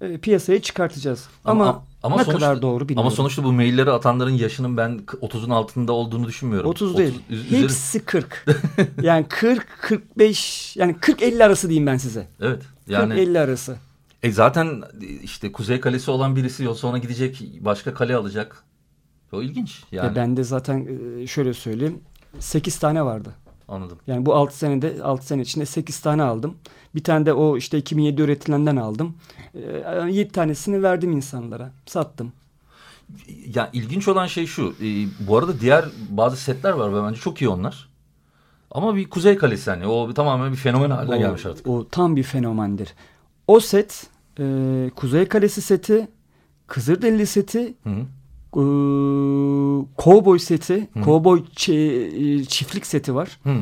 e, 0.00 0.18
piyasaya 0.18 0.62
çıkartacağız. 0.62 1.28
Ama, 1.44 1.84
ama 2.02 2.16
ne 2.16 2.24
sonuçta- 2.24 2.46
kadar 2.46 2.62
doğru 2.62 2.88
bilmiyorum. 2.88 3.06
Ama 3.06 3.10
sonuçta 3.16 3.44
bu 3.44 3.52
mailleri 3.52 3.90
atanların 3.90 4.30
yaşının 4.30 4.76
ben 4.76 5.00
30'un 5.22 5.50
altında 5.50 5.92
olduğunu 5.92 6.26
düşünmüyorum. 6.26 6.70
30 6.70 6.96
değil. 6.98 7.14
30 7.30 7.38
üzeri- 7.46 7.62
Hepsi 7.62 8.04
40. 8.04 8.46
yani 9.02 9.26
40 9.28 9.66
45 9.80 10.76
yani 10.76 10.96
40 11.00 11.22
50 11.22 11.44
arası 11.44 11.68
diyeyim 11.68 11.86
ben 11.86 11.96
size. 11.96 12.28
Evet. 12.40 12.62
40 12.86 12.88
Yani 12.88 13.20
50 13.20 13.38
arası. 13.38 13.76
e 14.22 14.32
zaten 14.32 14.82
işte 15.22 15.52
Kuzey 15.52 15.80
Kalesi 15.80 16.10
olan 16.10 16.36
birisi 16.36 16.64
yol 16.64 16.74
sonra 16.74 16.98
gidecek 16.98 17.42
başka 17.60 17.94
kale 17.94 18.16
alacak. 18.16 18.64
O 19.32 19.42
ilginç 19.42 19.82
yani. 19.92 20.06
Ya 20.06 20.16
ben 20.16 20.36
de 20.36 20.44
zaten 20.44 20.88
e, 21.22 21.26
şöyle 21.26 21.54
söyleyeyim 21.54 22.00
8 22.38 22.78
tane 22.78 23.04
vardı. 23.04 23.34
Anladım. 23.72 23.98
Yani 24.06 24.26
bu 24.26 24.34
6 24.34 24.58
senede 24.58 25.02
6 25.02 25.26
sene 25.26 25.42
içinde 25.42 25.66
8 25.66 26.00
tane 26.00 26.22
aldım. 26.22 26.54
Bir 26.94 27.04
tane 27.04 27.26
de 27.26 27.32
o 27.32 27.56
işte 27.56 27.78
2007 27.78 28.22
üretilenden 28.22 28.76
aldım. 28.76 29.14
Ee, 29.54 30.10
7 30.10 30.32
tanesini 30.32 30.82
verdim 30.82 31.12
insanlara. 31.12 31.72
Sattım. 31.86 32.32
Ya 33.54 33.70
ilginç 33.72 34.08
olan 34.08 34.26
şey 34.26 34.46
şu. 34.46 34.74
e, 34.82 34.86
bu 35.20 35.38
arada 35.38 35.60
diğer 35.60 35.84
bazı 36.08 36.36
setler 36.36 36.70
var 36.70 36.94
ve 36.94 37.02
bence 37.08 37.20
çok 37.20 37.42
iyi 37.42 37.48
onlar. 37.48 37.88
Ama 38.70 38.96
bir 38.96 39.10
Kuzey 39.10 39.36
Kalesi 39.36 39.70
hani 39.70 39.86
o 39.86 40.14
tamamen 40.14 40.52
bir 40.52 40.56
fenomen 40.56 40.90
haline 40.90 41.14
o, 41.14 41.18
gelmiş 41.18 41.46
artık. 41.46 41.66
o 41.66 41.88
tam 41.88 42.16
bir 42.16 42.22
fenomendir. 42.22 42.94
O 43.46 43.60
set 43.60 44.06
e, 44.38 44.44
Kuzey 44.96 45.28
Kalesi 45.28 45.62
seti, 45.62 46.08
Kızılderili 46.66 47.26
seti, 47.26 47.74
Hı 47.84 47.90
-hı. 47.90 48.04
E, 48.56 48.62
Cowboy 50.02 50.38
seti, 50.38 50.88
Cowboy 51.04 51.40
çi- 51.40 52.40
e, 52.40 52.44
çiftlik 52.44 52.86
seti 52.86 53.14
var. 53.14 53.38
Hı. 53.42 53.54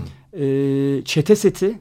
E, 0.43 1.05
çete 1.05 1.37
seti. 1.37 1.81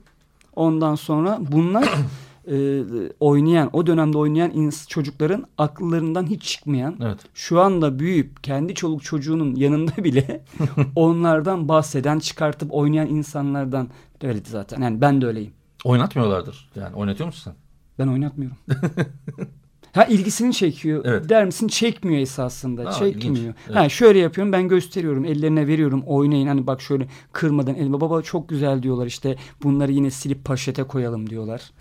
Ondan 0.56 0.96
sonra 0.96 1.40
bunlar 1.52 1.90
e, 2.52 2.82
oynayan, 3.20 3.70
o 3.74 3.88
dönemde 3.88 4.18
oynayan 4.18 4.72
çocukların 4.88 5.46
akıllarından 5.58 6.26
hiç 6.28 6.44
çıkmayan, 6.44 6.96
Evet. 7.02 7.20
şu 7.34 7.60
anda 7.62 8.00
büyüyüp 8.00 8.44
kendi 8.44 8.76
çoluk 8.76 9.04
çocuğunun 9.04 9.56
yanında 9.56 9.92
bile 10.04 10.44
onlardan 10.96 11.68
bahseden, 11.68 12.20
çıkartıp 12.20 12.74
oynayan 12.74 13.08
insanlardan 13.08 13.90
öyleydi 14.24 14.50
zaten. 14.50 14.82
Yani 14.82 15.02
ben 15.02 15.22
de 15.22 15.26
öyleyim. 15.26 15.52
Oynatmıyorlardır. 15.84 16.70
Yani 16.76 16.96
oynatıyor 16.96 17.28
musun 17.28 17.42
sen? 17.44 17.54
Ben 18.00 18.12
oynatmıyorum. 18.12 18.58
Ha 19.94 20.04
ilgisini 20.06 20.54
çekiyor. 20.54 21.02
Evet. 21.06 21.30
Der 21.30 21.46
misin? 21.46 21.68
Çekmiyor 21.68 22.22
esasında. 22.22 22.86
Ha, 22.86 22.92
Çekmiyor. 22.92 23.36
ilginç. 23.36 23.56
Evet. 23.68 23.76
Ha 23.76 23.90
şöyle 23.90 24.20
yapıyorum 24.20 24.54
ben 24.54 24.68
gösteriyorum. 24.68 25.26
Ellerine 25.26 25.68
veriyorum. 25.68 26.04
Oynayın. 26.06 26.48
Hani 26.48 26.68
bak 26.68 26.82
şöyle 26.82 27.08
kırmadan 27.32 27.76
elime 27.76 28.02
baba 28.02 28.22
çok 28.22 28.50
güzel 28.50 28.84
diyorlar. 28.84 29.06
İşte 29.06 29.36
bunları 29.64 29.92
yine 29.92 30.12
silip 30.12 30.46
paşete 30.46 30.84
koyalım 30.84 31.30
diyorlar. 31.30 31.72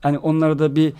Hani 0.00 0.18
onlara 0.18 0.58
da 0.58 0.76
bir 0.76 0.92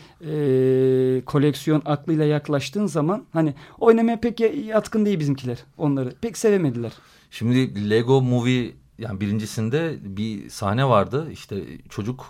e, 0.43 1.25
koleksiyon 1.25 1.83
aklıyla 1.85 2.25
yaklaştığın 2.25 2.87
zaman 2.87 3.25
hani 3.33 3.55
oynamaya 3.79 4.21
pek 4.21 4.41
ya- 4.41 4.53
yatkın 4.67 5.07
değil 5.07 5.21
bizimkiler. 5.21 5.59
Onları 5.79 6.15
pek 6.21 6.39
sevemediler. 6.39 6.93
Şimdi 7.31 7.91
Lego 7.91 8.23
Movie 8.23 8.73
yani 8.99 9.21
birincisinde 9.21 9.97
bir 10.03 10.49
sahne 10.51 10.85
vardı. 10.89 11.29
İşte 11.33 11.57
çocuk 11.89 12.27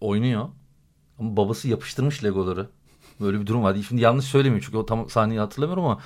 oynuyor 0.00 0.48
ama 1.18 1.36
babası 1.36 1.68
yapıştırmış 1.68 2.24
Legoları. 2.24 2.68
Böyle 3.22 3.40
bir 3.40 3.46
durum 3.46 3.62
vardı. 3.62 3.82
Şimdi 3.88 4.02
yanlış 4.02 4.24
söylemiyorum 4.24 4.64
çünkü 4.66 4.78
o 4.78 4.86
tam 4.86 5.10
sahneyi 5.10 5.40
hatırlamıyorum 5.40 5.84
ama 5.84 5.98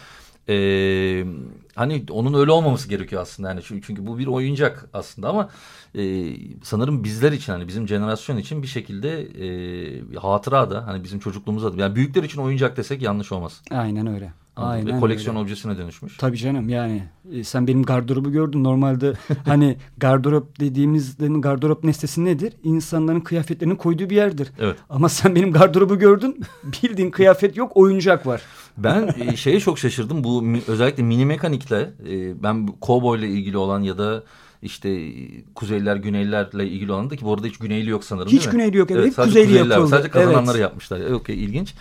eee, 0.49 1.27
hani 1.75 2.05
onun 2.11 2.35
öyle 2.35 2.51
olmaması 2.51 2.89
gerekiyor 2.89 3.23
aslında. 3.23 3.49
Yani 3.49 3.61
çünkü, 3.65 3.87
çünkü 3.87 4.07
bu 4.07 4.19
bir 4.19 4.27
oyuncak 4.27 4.89
aslında 4.93 5.29
ama 5.29 5.49
eee, 5.95 6.37
sanırım 6.63 7.05
bizler 7.05 7.33
için 7.33 7.53
hani 7.53 7.69
bizim 7.69 7.89
jenerasyon 7.89 8.37
için 8.37 8.63
bir 8.63 8.67
şekilde 8.69 9.29
eee 9.29 10.03
hatıra 10.17 10.71
da 10.71 10.87
hani 10.87 11.05
bizim 11.05 11.19
çocukluğumuzda 11.19 11.79
da 11.79 11.83
yani 11.83 11.95
büyükler 11.97 12.23
için 12.23 12.41
oyuncak 12.41 12.77
desek 12.77 13.03
yanlış 13.03 13.33
olmaz. 13.33 13.63
Aynen 13.71 14.07
öyle. 14.07 14.33
Mı? 14.57 14.65
Aynen 14.65 14.97
Ve 14.97 15.01
koleksiyon 15.01 15.37
öyle. 15.37 15.45
objesine 15.45 15.79
dönüşmüş. 15.79 16.17
Tabii 16.17 16.37
canım 16.37 16.69
yani 16.69 17.03
e, 17.33 17.45
sen 17.45 17.67
benim 17.67 17.83
gardırobu 17.83 18.33
gördün. 18.33 18.65
Normalde 18.65 19.13
hani 19.45 19.77
gardırop 19.97 20.61
dediğimiz 20.61 21.19
demin 21.19 21.43
gardırop 21.43 21.85
nesnesi 21.85 22.25
nedir? 22.25 22.53
İnsanların 22.63 23.21
kıyafetlerini 23.21 23.77
koyduğu 23.77 24.11
bir 24.11 24.17
yerdir. 24.17 24.53
Evet. 24.59 24.77
Ama 24.91 25.09
sen 25.09 25.35
benim 25.35 25.53
gardırobu 25.53 25.99
gördün. 25.99 26.41
Bildiğin 26.65 27.11
kıyafet 27.11 27.57
yok 27.57 27.73
oyuncak 27.75 28.27
var. 28.27 28.43
Ben 28.79 29.09
e, 29.21 29.37
şeye 29.37 29.61
çok 29.61 29.79
şaşırdım. 29.79 30.25
Bu 30.25 30.45
özellikle 30.69 31.03
mini 31.03 31.27
mekanikle 31.27 31.91
e, 32.09 32.43
ben 32.43 32.67
kovboyla 32.67 33.27
ilgili 33.27 33.57
olan 33.57 33.83
ya 33.83 33.99
da 33.99 34.23
işte 34.67 34.89
e, 34.91 35.45
kuzeyliler 35.55 35.97
güneylilerle 35.97 36.67
ilgili 36.69 36.93
olan 36.93 37.11
da 37.11 37.17
ki 37.17 37.25
bu 37.25 37.35
arada 37.35 37.47
hiç 37.47 37.59
güneyli 37.59 37.91
yok 37.91 38.05
sanırım 38.05 38.29
Hiç 38.29 38.33
değil 38.41 38.47
mi? 38.47 38.53
güneyli 38.53 38.77
yok, 38.77 38.91
evet. 38.91 39.07
Hep 39.07 39.15
sadece 39.15 39.29
kuzeyli 39.31 39.47
kuzeyliler 39.47 39.75
yapıldı. 39.77 39.91
Sadece 39.91 40.11
kazananları 40.11 40.57
Evet. 40.59 40.63
yapmışlar. 40.63 41.01
E, 41.29 41.35
ilginç. 41.35 41.75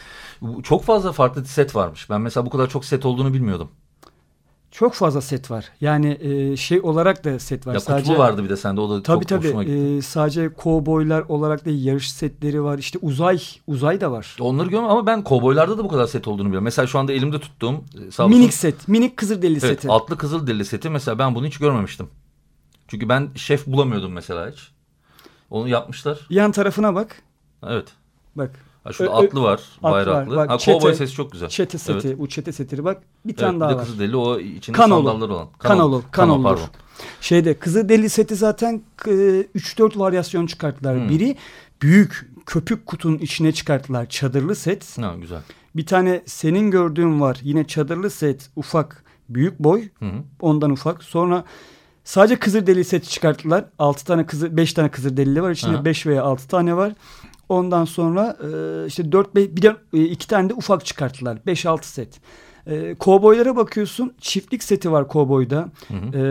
Çok 0.64 0.84
fazla 0.84 1.12
farklı 1.12 1.46
set 1.46 1.76
varmış. 1.76 2.10
Ben 2.10 2.22
mesela 2.22 2.46
bu 2.46 2.50
kadar 2.50 2.70
çok 2.70 2.86
set 2.86 3.06
olduğunu 3.06 3.34
bilmiyordum. 3.34 3.70
Çok 4.72 4.94
fazla 4.94 5.22
set 5.22 5.52
var. 5.52 5.66
Yani 5.82 6.18
e, 6.22 6.58
şey 6.58 6.80
olarak 6.80 7.24
da 7.26 7.40
set 7.40 7.68
var. 7.68 7.74
Ya 7.74 7.80
sadece 7.80 8.10
kutlu 8.10 8.24
vardı 8.24 8.44
bir 8.44 8.50
de 8.50 8.58
sende 8.58 8.82
o 8.82 8.90
da 8.90 9.04
Tabii 9.04 9.20
çok 9.20 9.30
tabii. 9.30 9.48
hoşuma 9.48 9.64
gitti. 9.64 9.96
E, 9.98 10.02
sadece 10.02 10.50
kovboylar 10.54 11.22
olarak 11.22 11.66
da 11.66 11.70
yarış 11.70 12.12
setleri 12.12 12.64
var. 12.64 12.78
İşte 12.78 13.00
uzay, 13.02 13.40
uzay 13.68 14.02
da 14.02 14.12
var. 14.12 14.38
Onları 14.40 14.70
görmüyorum 14.70 14.98
ama 14.98 15.08
ben 15.08 15.24
kovboylarda 15.24 15.78
da 15.78 15.84
bu 15.84 15.88
kadar 15.88 16.08
set 16.08 16.28
olduğunu 16.28 16.46
biliyorum. 16.48 16.64
Mesela 16.64 16.88
şu 16.88 17.00
anda 17.00 17.14
elimde 17.14 17.40
tuttuğum 17.40 17.74
e, 18.08 18.12
sağ 18.12 18.26
olsun- 18.26 18.38
Minik 18.40 18.54
set, 18.54 18.88
minik 18.88 19.18
Kızılderili 19.18 19.60
Evet, 19.64 19.82
seti. 19.82 19.92
atlı 19.92 20.18
kızıl 20.18 20.48
deli 20.48 20.66
seti 20.66 20.90
mesela 20.90 21.20
ben 21.20 21.36
bunu 21.36 21.46
hiç 21.48 21.58
görmemiştim. 21.58 22.08
Çünkü 22.88 23.10
ben 23.10 23.30
şef 23.36 23.68
bulamıyordum 23.68 24.12
mesela 24.12 24.52
hiç. 24.52 24.72
Onu 25.50 25.68
yapmışlar. 25.68 26.20
Yan 26.30 26.52
tarafına 26.52 26.96
bak. 26.96 27.22
Evet. 27.68 27.88
Bak. 28.36 28.52
Ha, 28.84 28.94
şurada 28.94 29.14
Ö- 29.20 29.24
ö- 29.24 29.28
atlı 29.28 29.42
var, 29.42 29.62
bayraklı. 29.84 30.36
var. 30.36 30.38
Bak, 30.38 30.50
ha, 30.50 30.56
çete- 30.56 30.74
kovboy 30.74 30.94
sesi 30.94 31.14
çok 31.14 31.32
güzel. 31.32 31.50
Çete 31.50 31.78
seti, 31.78 32.08
Evet. 32.08 32.20
bu 32.20 32.30
çete 32.30 32.52
setleri 32.52 32.84
bak. 32.84 33.04
Bir 33.26 33.30
Evet, 33.30 33.40
tane 33.40 33.56
bir 33.56 33.60
daha 33.60 33.70
de 33.70 33.76
var. 33.76 33.86
kızıl 33.86 34.00
deli 34.00 34.16
o 34.18 34.40
içinde 34.40 34.78
Kanolu. 34.78 35.08
sandalları 35.08 35.34
olan. 35.34 35.48
Kanolu, 35.60 36.04
kanolu, 36.12 36.44
pardon. 36.44 36.64
Şeyde 37.22 37.54
Kızılderili 37.60 38.10
seti 38.10 38.36
zaten 38.36 38.82
e, 39.08 39.12
3-4 39.56 40.00
varyasyon 40.00 40.48
çıkarttılar. 40.48 40.98
Hmm. 40.98 41.10
Biri 41.10 41.36
büyük 41.82 42.30
köpük 42.46 42.86
kutunun 42.86 43.18
içine 43.18 43.52
çıkarttılar 43.52 44.10
çadırlı 44.10 44.56
set. 44.56 44.98
Ha, 44.98 45.16
güzel. 45.22 45.42
Bir 45.76 45.86
tane 45.86 46.24
senin 46.26 46.72
gördüğün 46.72 47.22
var. 47.22 47.38
Yine 47.44 47.68
çadırlı 47.68 48.10
set 48.10 48.50
ufak 48.56 49.04
büyük 49.30 49.60
boy. 49.60 49.84
Hı 50.00 50.06
hı. 50.06 50.12
Ondan 50.40 50.72
ufak. 50.72 51.04
Sonra 51.04 51.44
sadece 52.06 52.36
Kızılderili 52.40 52.84
seti 52.84 53.10
çıkarttılar. 53.10 53.66
6 53.80 54.06
tane 54.06 54.26
kızı 54.26 54.58
5 54.58 54.74
tane 54.74 54.90
Kızılderili 54.90 55.42
var. 55.42 55.52
İçinde 55.52 55.76
Aha. 55.76 55.86
5 55.86 56.06
veya 56.08 56.24
6 56.24 56.48
tane 56.48 56.76
var. 56.78 56.94
Ondan 57.50 57.86
sonra 57.86 58.38
e, 58.44 58.88
işte 58.88 59.12
4 59.12 59.36
bir 59.36 59.62
de 59.62 59.76
e, 59.94 60.04
iki 60.04 60.28
tane 60.28 60.50
de 60.50 60.54
ufak 60.54 60.86
çıkarttılar. 60.86 61.38
5-6 61.48 61.84
set. 61.84 62.20
E, 62.68 62.96
kovboylara 62.96 63.56
bakıyorsun. 63.56 64.14
Çiftlik 64.22 64.64
seti 64.64 64.92
var 64.92 65.08
kovboyda. 65.08 65.70
E, 66.14 66.22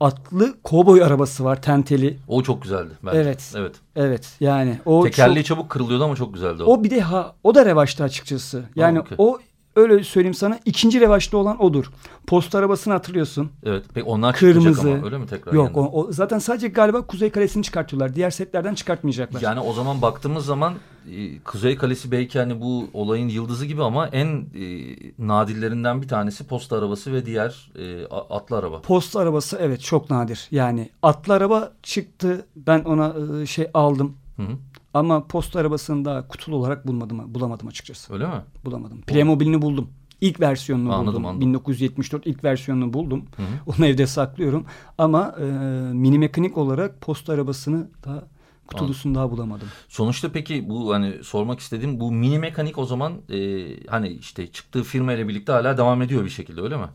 atlı 0.00 0.54
kovboy 0.62 1.02
arabası 1.02 1.44
var 1.44 1.62
tenteli. 1.62 2.16
O 2.28 2.42
çok 2.42 2.62
güzeldi 2.62 2.90
bence. 3.06 3.18
Evet. 3.18 3.52
Evet. 3.56 3.76
Evet 3.96 4.36
yani 4.40 4.78
o 4.84 5.04
Tekerleği 5.04 5.44
çok- 5.44 5.56
çabuk 5.56 5.70
kırılıyordu 5.70 6.04
ama 6.04 6.16
çok 6.16 6.34
güzeldi 6.34 6.62
o. 6.62 6.66
o 6.72 6.84
bir 6.84 6.90
de 6.90 7.00
ha 7.00 7.34
o 7.44 7.54
da 7.54 7.66
revaçta 7.66 8.04
açıkçası. 8.04 8.64
Yani 8.76 9.00
okey. 9.00 9.14
o 9.20 9.38
öyle 9.78 10.04
söyleyeyim 10.04 10.34
sana 10.34 10.58
ikinci 10.64 11.00
revaçta 11.00 11.36
olan 11.36 11.62
odur. 11.62 11.90
Post 12.26 12.54
arabasını 12.54 12.94
hatırlıyorsun. 12.94 13.50
Evet. 13.64 13.84
Peki 13.94 14.06
onlar 14.06 14.36
Kırmızı. 14.36 14.90
ama 14.90 15.04
öyle 15.04 15.18
mi 15.18 15.26
tekrar? 15.26 15.52
Yok 15.52 15.76
o, 15.76 15.90
o 15.92 16.12
zaten 16.12 16.38
sadece 16.38 16.68
galiba 16.68 17.02
Kuzey 17.02 17.30
Kalesi'ni 17.30 17.62
çıkartıyorlar. 17.62 18.14
Diğer 18.14 18.30
setlerden 18.30 18.74
çıkartmayacaklar. 18.74 19.40
Yani 19.40 19.60
o 19.60 19.72
zaman 19.72 20.02
baktığımız 20.02 20.44
zaman 20.44 20.74
e, 21.12 21.38
Kuzey 21.38 21.76
Kalesi 21.76 22.10
belki 22.10 22.38
hani 22.38 22.60
bu 22.60 22.88
olayın 22.92 23.28
yıldızı 23.28 23.66
gibi 23.66 23.82
ama 23.82 24.08
en 24.08 24.26
e, 24.26 24.96
nadillerinden 25.18 26.02
bir 26.02 26.08
tanesi 26.08 26.46
posta 26.46 26.78
arabası 26.78 27.12
ve 27.12 27.26
diğer 27.26 27.70
e, 27.78 28.06
atlı 28.06 28.56
araba. 28.56 28.80
Post 28.80 29.16
arabası 29.16 29.58
evet 29.60 29.80
çok 29.80 30.10
nadir. 30.10 30.48
Yani 30.50 30.90
atlı 31.02 31.34
araba 31.34 31.72
çıktı. 31.82 32.46
Ben 32.56 32.80
ona 32.80 33.14
e, 33.42 33.46
şey 33.46 33.66
aldım. 33.74 34.16
Hı 34.36 34.42
hı. 34.42 34.56
Ama 34.94 35.26
post 35.26 35.56
arabasını 35.56 36.04
daha 36.04 36.28
kutulu 36.28 36.56
olarak 36.56 36.86
bulmadım, 36.86 37.34
bulamadım 37.34 37.68
açıkçası. 37.68 38.14
Öyle 38.14 38.26
mi? 38.26 38.42
Bulamadım. 38.64 39.00
Playmobil'ini 39.00 39.62
buldum. 39.62 39.90
İlk 40.20 40.40
versiyonunu 40.40 40.92
Anladım, 40.94 41.14
buldum. 41.14 41.26
anladım. 41.26 41.48
1974 41.48 42.26
ilk 42.26 42.44
versiyonunu 42.44 42.92
buldum. 42.92 43.24
Hı 43.36 43.42
hı. 43.42 43.46
Onu 43.66 43.86
evde 43.86 44.06
saklıyorum. 44.06 44.66
Ama 44.98 45.34
e, 45.40 45.44
mini 45.92 46.18
mekanik 46.18 46.58
olarak 46.58 47.00
posta 47.00 47.32
arabasını 47.32 47.90
daha 48.04 48.24
kutulusunu 48.66 49.14
daha 49.14 49.30
bulamadım. 49.30 49.68
Sonuçta 49.88 50.32
peki 50.32 50.68
bu 50.68 50.94
hani 50.94 51.24
sormak 51.24 51.60
istediğim 51.60 52.00
bu 52.00 52.12
mini 52.12 52.38
mekanik 52.38 52.78
o 52.78 52.84
zaman 52.84 53.12
e, 53.30 53.66
hani 53.86 54.08
işte 54.08 54.46
çıktığı 54.52 54.82
firma 54.82 55.12
ile 55.12 55.28
birlikte 55.28 55.52
hala 55.52 55.76
devam 55.78 56.02
ediyor 56.02 56.24
bir 56.24 56.30
şekilde 56.30 56.60
öyle 56.60 56.76
mi? 56.76 56.86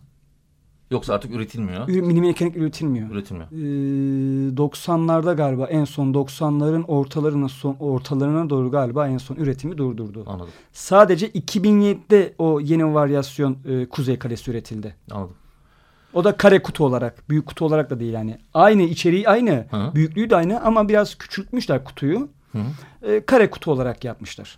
Yoksa 0.94 1.14
artık 1.14 1.32
üretilmiyor. 1.32 1.88
Mini 1.88 2.22
mekanik 2.22 2.58
üretilmiyor. 2.58 3.10
Üretilmiyor. 3.10 3.52
Ee, 3.52 4.56
90'larda 4.56 5.36
galiba 5.36 5.66
en 5.66 5.86
son 5.86 6.14
90'ların 6.14 6.86
ortalarına 6.86 7.50
son 7.50 7.76
ortalarına 7.80 8.50
doğru 8.50 8.72
galiba 8.72 9.08
en 9.08 9.18
son 9.18 9.36
üretimi 9.36 9.78
durdurdu. 9.78 10.24
Anladım. 10.28 10.50
Sadece 10.74 11.28
2007'de 11.28 12.34
o 12.38 12.60
yeni 12.60 12.94
varyasyon 12.94 13.58
e, 13.66 13.86
Kuzey 13.86 14.20
Kalesi 14.20 14.52
üretildi. 14.52 14.96
Anladım. 15.12 15.36
O 16.14 16.24
da 16.24 16.38
kare 16.38 16.64
kutu 16.64 16.86
olarak, 16.86 17.30
büyük 17.30 17.46
kutu 17.46 17.66
olarak 17.66 17.90
da 17.90 18.00
değil 18.00 18.14
yani. 18.14 18.38
Aynı 18.54 18.82
içeriği 18.82 19.30
aynı, 19.30 19.66
Hı. 19.72 19.92
büyüklüğü 19.96 20.30
de 20.30 20.36
aynı 20.36 20.62
ama 20.62 20.90
biraz 20.90 21.16
küçültmüşler 21.16 21.84
kutuyu. 21.84 22.30
Hı. 22.52 22.60
E, 23.02 23.26
kare 23.26 23.50
kutu 23.50 23.72
olarak 23.72 24.04
yapmışlar. 24.04 24.58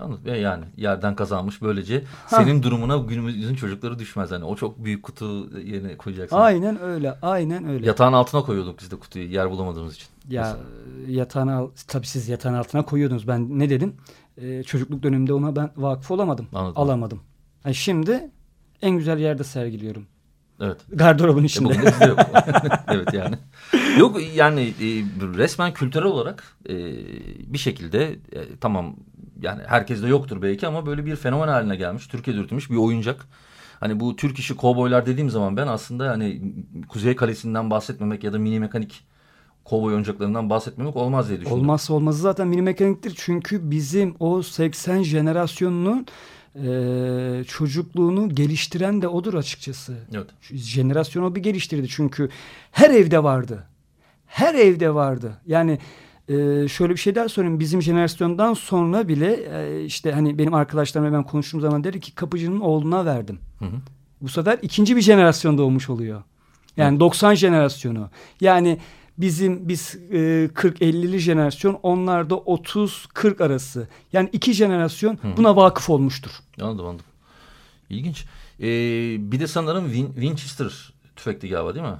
Anladım. 0.00 0.22
E 0.26 0.38
yani 0.38 0.64
yerden 0.76 1.14
kazanmış 1.16 1.62
böylece 1.62 2.04
Ha. 2.26 2.36
senin 2.36 2.62
durumuna 2.62 2.96
günümüzün 2.96 3.54
çocukları 3.54 3.98
düşmez. 3.98 4.30
Hani 4.30 4.44
o 4.44 4.56
çok 4.56 4.84
büyük 4.84 5.02
kutu 5.02 5.58
yerine 5.60 5.96
koyacaksın. 5.96 6.36
Aynen 6.36 6.80
öyle, 6.82 7.18
aynen 7.22 7.68
öyle. 7.68 7.86
Yatağın 7.86 8.12
altına 8.12 8.42
koyuyorduk 8.42 8.80
biz 8.80 8.90
de 8.90 8.96
kutuyu 8.96 9.30
yer 9.32 9.50
bulamadığımız 9.50 9.94
için. 9.94 10.06
Ya 10.28 10.42
Mesela. 10.42 10.58
yatağın 11.20 11.48
al- 11.48 11.70
tabii 11.88 12.06
siz 12.06 12.28
yatağın 12.28 12.54
altına 12.54 12.84
koyuyordunuz. 12.84 13.28
Ben 13.28 13.58
ne 13.58 13.70
dedim? 13.70 13.94
Ee, 14.38 14.62
çocukluk 14.62 15.02
döneminde 15.02 15.32
ona 15.32 15.56
ben 15.56 15.70
vakıf 15.76 16.10
olamadım. 16.10 16.46
Anladım. 16.54 16.82
Alamadım. 16.82 17.20
Yani 17.64 17.74
şimdi 17.74 18.30
en 18.82 18.96
güzel 18.96 19.18
yerde 19.18 19.44
sergiliyorum. 19.44 20.06
Evet. 20.60 20.76
Gardırobun 20.92 21.42
E 21.42 21.46
içinde. 21.46 21.68
bizde 21.86 22.04
yok. 22.04 22.18
evet 22.88 23.12
yani. 23.12 23.36
Yok 23.98 24.20
yani 24.34 24.60
e, 24.60 24.86
resmen 25.36 25.72
kültürel 25.72 26.06
olarak 26.06 26.56
e, 26.68 26.74
bir 27.52 27.58
şekilde 27.58 28.04
e, 28.32 28.56
tamam 28.60 28.96
yani 29.44 29.62
herkeste 29.66 30.06
yoktur 30.06 30.42
belki 30.42 30.66
ama 30.66 30.86
böyle 30.86 31.06
bir 31.06 31.16
fenomen 31.16 31.48
haline 31.48 31.76
gelmiş. 31.76 32.06
Türkiye'de 32.06 32.40
üretilmiş 32.40 32.70
bir 32.70 32.76
oyuncak. 32.76 33.26
Hani 33.80 34.00
bu 34.00 34.16
Türk 34.16 34.38
işi 34.38 34.56
kovboylar 34.56 35.06
dediğim 35.06 35.30
zaman 35.30 35.56
ben 35.56 35.66
aslında 35.66 36.10
hani 36.10 36.54
Kuzey 36.88 37.16
Kalesi'nden 37.16 37.70
bahsetmemek 37.70 38.24
ya 38.24 38.32
da 38.32 38.38
mini 38.38 38.60
mekanik 38.60 39.04
kovboy 39.64 39.94
oyuncaklarından 39.94 40.50
bahsetmemek 40.50 40.96
olmaz 40.96 41.28
diye 41.28 41.40
düşündüm. 41.40 41.58
Olmazsa 41.58 41.94
olmazı 41.94 42.22
zaten 42.22 42.48
mini 42.48 42.62
mekaniktir. 42.62 43.14
Çünkü 43.16 43.70
bizim 43.70 44.14
o 44.20 44.42
80 44.42 45.02
jenerasyonunun 45.02 46.06
e, 46.54 47.44
çocukluğunu 47.48 48.34
geliştiren 48.34 49.02
de 49.02 49.08
odur 49.08 49.34
açıkçası. 49.34 49.96
Evet. 50.14 50.26
Jenerasyonu 50.52 51.34
bir 51.34 51.42
geliştirdi. 51.42 51.88
Çünkü 51.88 52.28
her 52.70 52.90
evde 52.90 53.22
vardı. 53.22 53.66
Her 54.26 54.54
evde 54.54 54.94
vardı. 54.94 55.40
Yani 55.46 55.78
e, 56.28 56.68
şöyle 56.68 56.92
bir 56.92 56.98
şey 56.98 57.14
daha 57.14 57.28
söyleyeyim. 57.28 57.60
Bizim 57.60 57.82
jenerasyondan 57.82 58.54
sonra 58.54 59.08
bile 59.08 59.32
e, 59.32 59.84
işte 59.84 60.12
hani 60.12 60.38
benim 60.38 60.54
arkadaşlarımla 60.54 61.12
ben 61.12 61.22
konuştuğum 61.22 61.60
zaman 61.60 61.84
dedi 61.84 62.00
ki 62.00 62.14
kapıcının 62.14 62.60
oğluna 62.60 63.06
verdim. 63.06 63.38
Hı 63.58 63.64
hı. 63.64 63.76
Bu 64.20 64.28
sefer 64.28 64.58
ikinci 64.62 64.96
bir 64.96 65.00
jenerasyon 65.00 65.58
doğmuş 65.58 65.90
oluyor. 65.90 66.22
Yani 66.76 67.00
90 67.00 67.34
jenerasyonu. 67.34 68.10
Yani 68.40 68.78
Bizim 69.18 69.68
biz 69.68 69.98
e, 70.10 70.16
40-50'li 70.54 71.18
jenerasyon 71.18 71.78
onlarda 71.82 72.34
30-40 72.34 73.44
arası. 73.44 73.88
Yani 74.12 74.28
iki 74.32 74.52
jenerasyon 74.52 75.14
Hı. 75.14 75.36
buna 75.36 75.56
vakıf 75.56 75.90
olmuştur. 75.90 76.30
Anladım 76.60 76.86
anladım. 76.86 77.06
İlginç. 77.90 78.24
Ee, 78.60 78.66
bir 79.32 79.40
de 79.40 79.46
sanırım 79.46 79.86
Win 79.86 80.06
Winchester 80.06 80.92
tüfekli 81.16 81.48
galiba 81.48 81.74
değil 81.74 81.86
mi? 81.86 81.96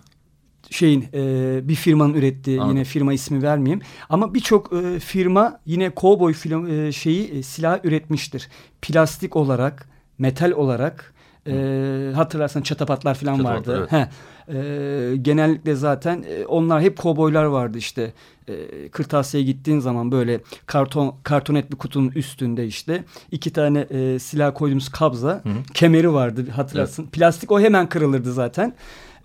Şeyin 0.74 1.04
e, 1.14 1.68
bir 1.68 1.74
firmanın 1.74 2.14
ürettiği 2.14 2.60
Anladım. 2.60 2.76
yine 2.76 2.84
firma 2.84 3.12
ismi 3.12 3.42
vermeyeyim 3.42 3.80
ama 4.08 4.34
birçok 4.34 4.72
e, 4.72 5.00
firma 5.00 5.60
yine 5.66 5.90
kovboy 5.90 6.32
film 6.32 6.66
e, 6.66 6.92
şeyi 6.92 7.30
e, 7.30 7.42
silah 7.42 7.84
üretmiştir. 7.84 8.48
Plastik 8.82 9.37
olarak, 9.37 9.88
metal 10.18 10.50
olarak 10.50 11.14
e, 11.46 12.12
hatırlarsan 12.14 12.62
çatapatlar 12.62 13.14
falan 13.14 13.37
Çatapatlar, 13.37 13.78
vardı. 13.78 13.88
Evet. 13.92 14.08
E, 14.48 15.16
genellikle 15.16 15.74
zaten 15.74 16.24
e, 16.28 16.46
onlar 16.46 16.82
hep 16.82 16.98
kovboylar 16.98 17.44
vardı 17.44 17.78
işte. 17.78 18.12
E, 18.48 18.88
kırtasiyeye 18.88 19.46
gittiğin 19.46 19.78
zaman 19.78 20.12
böyle 20.12 20.40
karton 20.66 21.14
kartonet 21.22 21.72
bir 21.72 21.76
kutunun 21.76 22.10
üstünde 22.10 22.66
işte 22.66 23.04
iki 23.30 23.52
tane 23.52 23.78
e, 23.80 24.18
silah 24.18 24.54
koyduğumuz 24.54 24.88
kabza, 24.88 25.28
Hı 25.28 25.48
-hı. 25.48 25.72
kemeri 25.74 26.12
vardı 26.12 26.50
hatırlarsın. 26.50 27.02
Evet. 27.02 27.12
Plastik 27.12 27.52
o 27.52 27.60
hemen 27.60 27.88
kırılırdı 27.88 28.32
zaten. 28.32 28.74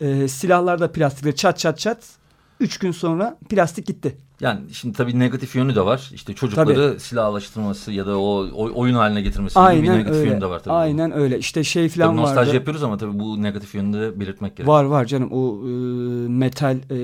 E, 0.02 0.28
silahlar 0.28 0.80
da 0.80 0.92
plastikle 0.92 1.36
çat 1.36 1.60
çat 1.60 1.80
çat. 1.80 1.98
Üç 2.60 2.78
gün 2.78 2.92
sonra 2.92 3.38
plastik 3.50 3.88
gitti. 3.88 4.18
Yani 4.42 4.60
şimdi 4.74 4.98
tabii 4.98 5.20
negatif 5.20 5.56
yönü 5.56 5.76
de 5.76 5.86
var. 5.86 6.10
İşte 6.14 6.34
çocukları 6.34 6.90
tabii. 6.92 7.00
silahlaştırması 7.00 7.92
ya 7.92 8.06
da 8.06 8.20
o, 8.20 8.48
o 8.54 8.80
oyun 8.80 8.96
haline 8.96 9.22
getirmesi 9.22 9.60
Aynen 9.60 9.82
gibi 9.84 9.94
bir 9.94 9.98
negatif 9.98 10.16
öyle. 10.16 10.30
yönü 10.30 10.42
de 10.42 10.46
var 10.46 10.60
tabii. 10.64 10.74
Aynen 10.74 11.12
öyle. 11.12 11.40
İşte 11.40 11.64
şey 11.64 11.90
falan 11.90 12.08
tabii 12.10 12.22
nostalji 12.22 12.48
vardı. 12.48 12.56
yapıyoruz 12.56 12.84
ama 12.84 12.98
tabii 12.98 13.20
bu 13.20 13.42
negatif 13.42 13.76
yönünü 13.76 14.02
de 14.02 14.20
belirtmek 14.20 14.58
gerekiyor. 14.58 14.78
Var 14.78 14.84
var 14.84 15.06
canım. 15.06 15.30
O 15.32 15.58
e, 15.68 15.70
metal 16.30 16.78
e, 16.78 16.98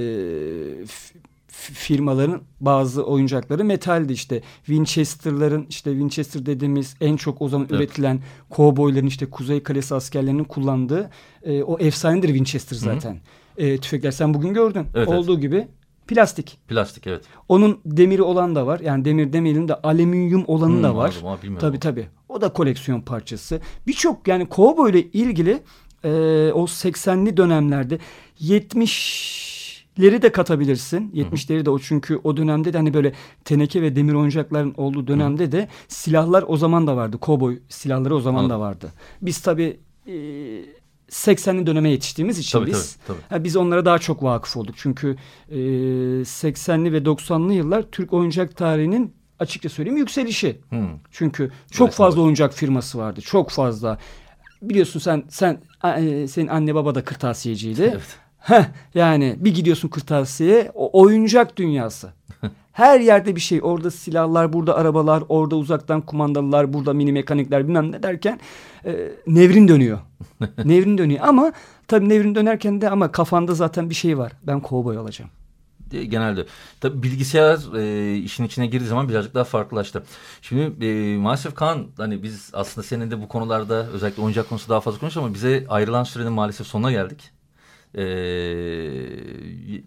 firmaların 1.56 2.42
bazı 2.62 3.04
oyuncakları 3.04 3.64
metaldi 3.64 4.14
işte. 4.14 4.42
Winchester'ların 4.66 5.66
işte 5.70 5.92
Winchester 5.92 6.46
dediğimiz 6.46 6.96
en 7.02 7.16
çok 7.16 7.42
o 7.42 7.50
zaman 7.50 7.68
evet. 7.70 7.80
üretilen 7.80 8.20
kovboyların 8.50 9.08
işte 9.08 9.26
Kuzey 9.26 9.64
Kalesi 9.64 9.96
askerlerinin 9.96 10.44
kullandığı 10.44 11.10
e, 11.44 11.64
o 11.64 11.80
efsanedir 11.80 12.28
Winchester 12.28 12.76
zaten. 12.76 13.12
Hı 13.56 13.62
-hı. 13.62 13.74
E, 13.74 13.78
tüfekler 13.78 14.12
sen 14.12 14.34
bugün 14.34 14.54
gördün. 14.54 14.88
Evet, 14.96 15.08
Olduğu 15.08 15.34
evet. 15.34 15.42
gibi 15.42 15.68
plastik. 16.08 16.58
Plastik 16.68 17.08
evet. 17.08 17.24
Onun 17.50 17.80
demiri 17.86 18.22
olan 18.22 18.56
da 18.56 18.68
var. 18.68 18.80
Yani 18.80 19.06
demir 19.06 19.34
demeyelim 19.34 19.68
de 19.68 19.76
alüminyum 19.76 20.44
olanı 20.48 20.76
hmm, 20.76 20.84
da 20.84 20.96
var. 20.96 21.16
Anladım, 21.24 21.58
tabii 21.60 21.80
tabii. 21.80 22.08
O 22.30 22.42
da 22.42 22.50
koleksiyon 22.50 23.02
parçası. 23.02 23.60
Birçok 23.88 24.28
yani 24.28 24.46
kovboy 24.46 24.92
ile 24.92 25.02
ilgili 25.02 25.64
e, 26.04 26.10
o 26.54 26.64
80'li 26.64 27.38
dönemlerde 27.38 28.00
70 28.40 29.65
leri 30.00 30.22
de 30.22 30.32
katabilirsin. 30.32 31.12
70'leri 31.12 31.66
de 31.66 31.70
o 31.70 31.80
çünkü 31.80 32.20
o 32.24 32.38
dönemde 32.38 32.74
de 32.74 32.78
hani 32.78 32.94
böyle 32.94 33.14
teneke 33.46 33.82
ve 33.82 33.96
demir 33.96 34.14
oyuncakların 34.14 34.74
olduğu 34.78 35.08
dönemde 35.08 35.52
de 35.52 35.68
silahlar 35.88 36.44
o 36.48 36.58
zaman 36.58 36.88
da 36.88 36.96
vardı. 36.96 37.18
Kovboy 37.18 37.60
silahları 37.70 38.16
o 38.16 38.20
zaman 38.20 38.40
Anladım. 38.40 38.56
da 38.56 38.60
vardı. 38.60 38.92
Biz 39.22 39.40
tabii 39.40 39.80
e, 40.08 40.14
80'li 41.10 41.68
döneme 41.68 41.90
yetiştiğimiz 41.90 42.40
için 42.40 42.60
tabii, 42.60 42.72
biz 42.72 42.98
tabii, 43.08 43.18
tabii. 43.30 43.44
biz 43.44 43.56
onlara 43.56 43.86
daha 43.86 44.00
çok 44.00 44.24
vakıf 44.24 44.58
olduk. 44.58 44.76
Çünkü 44.78 45.16
e, 45.50 45.56
80'li 45.56 46.94
ve 46.94 46.98
90'lı 46.98 47.54
yıllar 47.54 47.82
Türk 47.82 48.14
oyuncak 48.14 48.58
tarihinin 48.58 49.14
açıkça 49.40 49.70
söyleyeyim 49.70 49.98
yükselişi. 49.98 50.62
Hmm. 50.70 50.88
Çünkü 51.12 51.52
çok 51.72 51.88
evet, 51.88 51.98
fazla 51.98 52.18
evet. 52.18 52.26
oyuncak 52.26 52.54
firması 52.54 52.98
vardı. 52.98 53.22
Çok 53.22 53.50
fazla. 53.50 53.98
Biliyorsun 54.62 55.00
sen 55.00 55.24
sen 55.30 55.62
e, 55.84 56.28
senin 56.28 56.48
anne 56.48 56.76
baba 56.76 56.96
da 56.96 57.04
kırtasiyeciydi. 57.04 57.82
Evet. 57.82 58.25
Heh, 58.46 58.66
yani 58.94 59.36
bir 59.40 59.54
gidiyorsun 59.54 59.88
kırtasiye 59.88 60.72
o 60.74 61.02
oyuncak 61.02 61.58
dünyası. 61.58 62.10
Her 62.72 63.00
yerde 63.00 63.36
bir 63.36 63.42
şey. 63.42 63.60
Orada 63.64 63.92
silahlar, 63.92 64.54
burada 64.54 64.76
arabalar, 64.76 65.24
orada 65.30 65.56
uzaktan 65.56 66.02
kumandalılar, 66.02 66.74
burada 66.74 66.94
mini 66.94 67.12
mekanikler 67.12 67.68
bilmem 67.68 67.92
ne 67.92 68.04
derken 68.04 68.40
e, 68.86 69.12
nevrin 69.28 69.68
dönüyor. 69.68 70.00
nevrin 70.66 70.98
dönüyor 70.98 71.20
ama 71.24 71.54
tabii 71.88 72.10
nevrin 72.10 72.36
dönerken 72.36 72.82
de 72.82 72.90
ama 72.90 73.12
kafanda 73.12 73.54
zaten 73.54 73.90
bir 73.90 73.96
şey 73.96 74.18
var. 74.18 74.32
Ben 74.44 74.60
kovboy 74.60 74.98
olacağım 74.98 75.30
genelde. 75.92 76.46
Tabii 76.82 77.04
bilgisayar 77.04 77.78
e, 77.78 78.18
işin 78.18 78.44
içine 78.44 78.68
girdiği 78.68 78.88
zaman 78.88 79.10
birazcık 79.10 79.34
daha 79.34 79.44
farklılaştı. 79.44 80.04
Şimdi 80.42 80.86
e, 80.86 81.18
maalesef 81.18 81.56
Kaan 81.56 81.88
hani 81.98 82.24
biz 82.24 82.50
aslında 82.54 82.88
senin 82.88 83.12
de 83.12 83.22
bu 83.22 83.28
konularda 83.28 83.88
özellikle 83.88 84.22
oyuncak 84.22 84.50
konusu 84.50 84.70
daha 84.70 84.82
fazla 84.82 85.00
konuşuyoruz 85.00 85.28
ama 85.28 85.36
bize 85.36 85.66
ayrılan 85.70 86.04
sürenin 86.04 86.34
maalesef 86.34 86.68
sonuna 86.68 86.92
geldik. 86.92 87.35
Ee, 87.98 88.04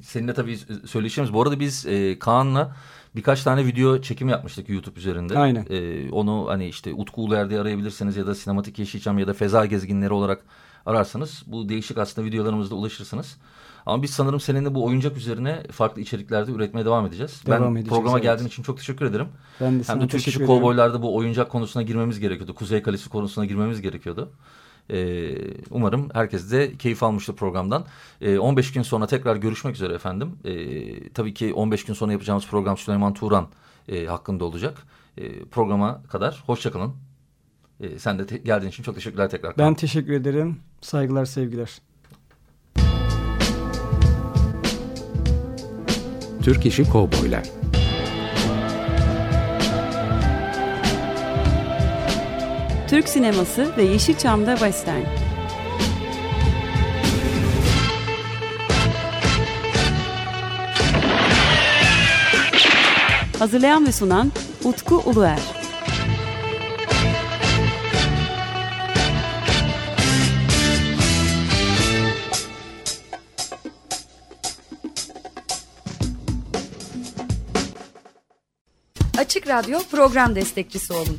seninle 0.02 0.34
tabii 0.34 0.58
söyleşeceğimiz. 0.86 1.34
Bu 1.34 1.42
arada 1.42 1.60
biz 1.60 1.86
e, 1.86 2.18
Kaan'la 2.18 2.76
birkaç 3.16 3.42
tane 3.42 3.66
video 3.66 4.00
çekim 4.00 4.28
yapmıştık 4.28 4.68
YouTube 4.68 4.98
üzerinde. 4.98 5.38
Aynen. 5.38 5.66
Ee, 5.70 6.10
onu 6.10 6.46
hani 6.48 6.68
işte 6.68 6.94
Utku 6.94 7.22
Uler'de 7.22 7.60
arayabilirsiniz 7.60 8.16
ya 8.16 8.26
da 8.26 8.34
Sinematik 8.34 8.78
Yeşilçam 8.78 9.18
ya 9.18 9.26
da 9.26 9.34
Feza 9.34 9.66
Gezginleri 9.66 10.12
olarak 10.12 10.44
ararsanız 10.86 11.42
bu 11.46 11.68
değişik 11.68 11.98
aslında 11.98 12.26
videolarımızda 12.26 12.74
ulaşırsınız. 12.74 13.36
Ama 13.86 14.02
biz 14.02 14.10
sanırım 14.10 14.40
seninle 14.40 14.74
bu 14.74 14.84
oyuncak 14.84 15.16
üzerine 15.16 15.62
farklı 15.70 16.02
içeriklerde 16.02 16.52
üretmeye 16.52 16.84
devam 16.84 17.06
edeceğiz. 17.06 17.42
Devam 17.46 17.76
ben 17.76 17.84
programa 17.84 18.18
evet. 18.18 18.22
geldiğin 18.22 18.48
için 18.48 18.62
çok 18.62 18.78
teşekkür 18.78 19.06
ederim. 19.06 19.26
Ben 19.60 19.80
de 19.80 19.84
Hem 19.86 20.00
de 20.00 20.08
Türk 20.08 20.28
İşi 20.28 20.46
Kovboylar'da 20.46 21.02
bu 21.02 21.16
oyuncak 21.16 21.50
konusuna 21.50 21.82
girmemiz 21.82 22.20
gerekiyordu. 22.20 22.54
Kuzey 22.54 22.82
Kalesi 22.82 23.08
konusuna 23.08 23.44
girmemiz 23.44 23.80
gerekiyordu. 23.80 24.32
E, 24.90 25.34
umarım 25.70 26.08
herkes 26.14 26.52
de 26.52 26.76
keyif 26.76 27.02
almıştır 27.02 27.36
programdan. 27.36 27.86
E, 28.20 28.32
ee, 28.32 28.38
15 28.38 28.72
gün 28.72 28.82
sonra 28.82 29.06
tekrar 29.06 29.36
görüşmek 29.36 29.74
üzere 29.74 29.94
efendim. 29.94 30.32
E, 30.44 31.08
tabii 31.08 31.34
ki 31.34 31.54
15 31.54 31.84
gün 31.84 31.94
sonra 31.94 32.12
yapacağımız 32.12 32.46
program 32.46 32.76
Süleyman 32.76 33.14
Turan 33.14 33.48
e, 33.88 34.06
hakkında 34.06 34.44
olacak. 34.44 34.78
E, 35.16 35.44
programa 35.44 36.02
kadar 36.08 36.42
hoşçakalın. 36.46 36.92
E, 37.80 37.98
sen 37.98 38.18
de 38.18 38.36
geldiğin 38.36 38.70
için 38.70 38.82
çok 38.82 38.94
teşekkürler 38.94 39.30
tekrar. 39.30 39.58
Ben 39.58 39.74
teşekkür 39.74 40.12
ederim. 40.12 40.60
Saygılar, 40.80 41.24
sevgiler. 41.24 41.78
Türk 46.42 46.66
İşi 46.66 46.90
Kovboylar 46.90 47.57
Türk 52.90 53.08
sineması 53.08 53.76
ve 53.76 53.82
Yeşilçam'da 53.82 54.56
Western. 54.56 55.02
Hazırlayan 63.38 63.86
ve 63.86 63.92
sunan 63.92 64.32
Utku 64.64 64.96
Uluer. 64.96 65.38
Açık 79.18 79.48
Radyo 79.48 79.78
program 79.90 80.34
destekçisi 80.34 80.92
olun 80.92 81.18